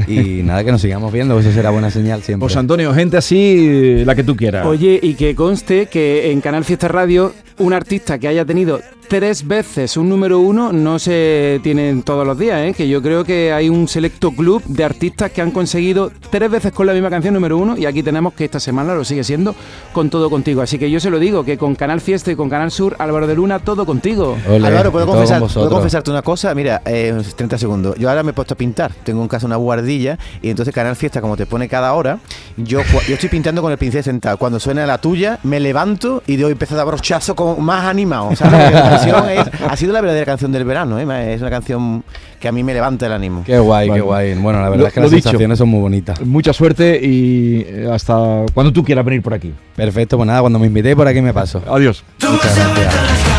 Y 0.08 0.44
nada, 0.44 0.64
que 0.64 0.72
nos 0.72 0.82
sigamos 0.82 1.12
viendo, 1.14 1.40
eso 1.40 1.52
será 1.52 1.70
buena 1.70 1.90
señal 1.90 2.22
siempre. 2.24 2.46
Pues 2.46 2.58
Antonio, 2.58 2.94
gente 2.94 3.18
así, 3.18 3.38
eh, 3.70 4.04
la 4.06 4.16
que 4.16 4.24
tú 4.24 4.36
quieras. 4.36 4.66
Oye, 4.66 5.00
y 5.02 5.14
que 5.16 5.36
conste 5.36 5.86
que 5.88 6.32
en 6.32 6.42
Canal 6.42 6.64
Fiesta 6.66 6.88
Radio, 6.90 7.34
un 7.60 7.74
artista 7.74 8.18
que 8.18 8.28
haya 8.28 8.46
tenido 8.46 8.80
tres 9.10 9.48
veces 9.48 9.98
un 9.98 10.08
número 10.08 10.40
uno 10.40 10.72
no 10.72 11.00
se 11.00 11.60
tiene 11.64 12.04
todos 12.06 12.26
los 12.28 12.38
días, 12.38 12.62
¿eh? 12.62 12.74
que 12.78 12.88
yo 12.88 13.02
creo 13.02 13.24
que 13.24 13.52
hay 13.52 13.68
un 13.68 13.88
selecto 13.88 14.32
club 14.32 14.64
de 14.66 14.84
artistas 14.84 15.32
que 15.32 15.42
han 15.42 15.50
conseguido 15.50 16.12
tres 16.30 16.52
veces 16.52 16.72
con 16.72 16.86
la 16.86 16.94
misma 16.94 17.10
canción 17.10 17.34
número 17.34 17.58
uno 17.58 17.76
y 17.76 17.88
aquí 17.88 18.04
tenemos 18.04 18.34
que 18.34 18.46
esta 18.46 18.60
semana 18.60 18.94
lo 18.94 19.04
sigue 19.04 19.24
siendo 19.24 19.56
con 19.94 20.12
todo 20.12 20.30
contigo. 20.30 20.62
Así 20.62 20.78
que 20.78 20.92
yo 20.92 21.00
se 21.00 21.10
lo 21.10 21.18
digo, 21.18 21.44
que 21.44 21.58
con 21.58 21.74
Canal 21.74 22.02
Fiesta 22.02 22.32
y 22.32 22.36
con 22.36 22.50
Canal 22.50 22.70
Sur, 22.70 22.96
Álvaro 23.00 23.26
de 23.26 23.34
Luna, 23.34 23.58
todo 23.58 23.86
contigo. 23.86 24.38
Álvaro, 24.48 24.92
¿puedo, 24.92 25.08
confesar, 25.08 25.40
¿puedo 25.40 25.48
vosotros. 25.48 25.74
confesarte 25.74 26.12
una 26.12 26.22
cosa? 26.22 26.54
Mira, 26.54 26.84
eh, 26.86 27.20
30 27.36 27.58
segundos. 27.58 27.96
Yo 27.98 28.10
ahora 28.10 28.22
me 28.22 28.30
he 28.30 28.34
puesto 28.34 28.54
a 28.54 28.58
pintar. 28.58 28.94
Tengo 28.94 29.24
en 29.24 29.28
casa 29.28 29.48
una 29.48 29.56
guardilla 29.56 30.20
y 30.44 30.52
entonces 30.52 30.74
Canal 30.74 30.96
Fiesta, 30.96 31.20
como 31.20 31.36
te 31.36 31.48
pone 31.48 31.68
cada 31.68 31.94
hora, 31.94 32.20
yo, 32.58 32.82
yo 33.08 33.16
estoy 33.16 33.30
pintando 33.30 33.64
con 33.64 33.72
el 33.72 33.80
pincel 33.80 34.04
sentado. 34.04 34.38
Cuando 34.38 34.60
suena 34.60 34.86
la 34.86 35.00
tuya, 35.00 35.40
me 35.42 35.60
levanto 35.60 36.22
y 36.28 36.36
doy 36.38 36.52
empiezo 36.52 36.76
a 36.76 36.78
dar 36.78 36.86
brochazo 36.86 37.36
con 37.56 37.66
más 37.66 37.86
animado. 37.86 38.36
¿sabes? 38.36 38.54
Porque 38.62 38.74
la 38.76 38.90
canción 38.90 39.30
es- 39.30 39.62
ha 39.70 39.76
sido 39.76 39.94
la 39.94 40.02
verdadera 40.02 40.26
canción 40.26 40.52
del 40.52 40.64
verano. 40.66 41.00
¿eh? 41.00 41.34
Es 41.34 41.42
una 41.42 41.50
canción 41.50 42.04
que 42.40 42.48
a 42.48 42.52
mí 42.52 42.64
me 42.64 42.74
levanta 42.74 43.06
el 43.06 43.12
ánimo. 43.14 43.44
Qué 43.46 43.60
guay, 43.60 43.90
qué 43.92 44.02
guay. 44.02 44.34
Bueno, 44.36 44.62
la 44.62 44.70
verdad 44.70 44.82
Lo- 44.84 44.88
es 44.88 44.94
que 44.94 45.00
las 45.02 45.12
dicho. 45.12 45.24
sensaciones 45.24 45.58
son 45.58 45.70
muy 45.70 45.82
bonitas. 45.82 46.22
Mucha 46.22 46.54
suerte 46.54 47.00
y 47.02 47.66
eh, 47.68 47.90
hasta 47.92 48.46
cuando 48.54 48.72
tú 48.74 48.84
quieras 48.84 49.04
venir 49.06 49.22
por 49.22 49.34
aquí. 49.34 49.54
Perfecto, 49.76 50.18
pues 50.18 50.28
nada, 50.28 50.42
cuando 50.42 50.60
me 50.60 50.68
invitéis 50.68 50.96
por 50.96 51.08
aquí 51.08 51.22
me 51.22 51.34
paso. 51.34 51.62
Adiós. 51.70 52.04
Muchas 52.22 52.56
gracias. 52.56 53.39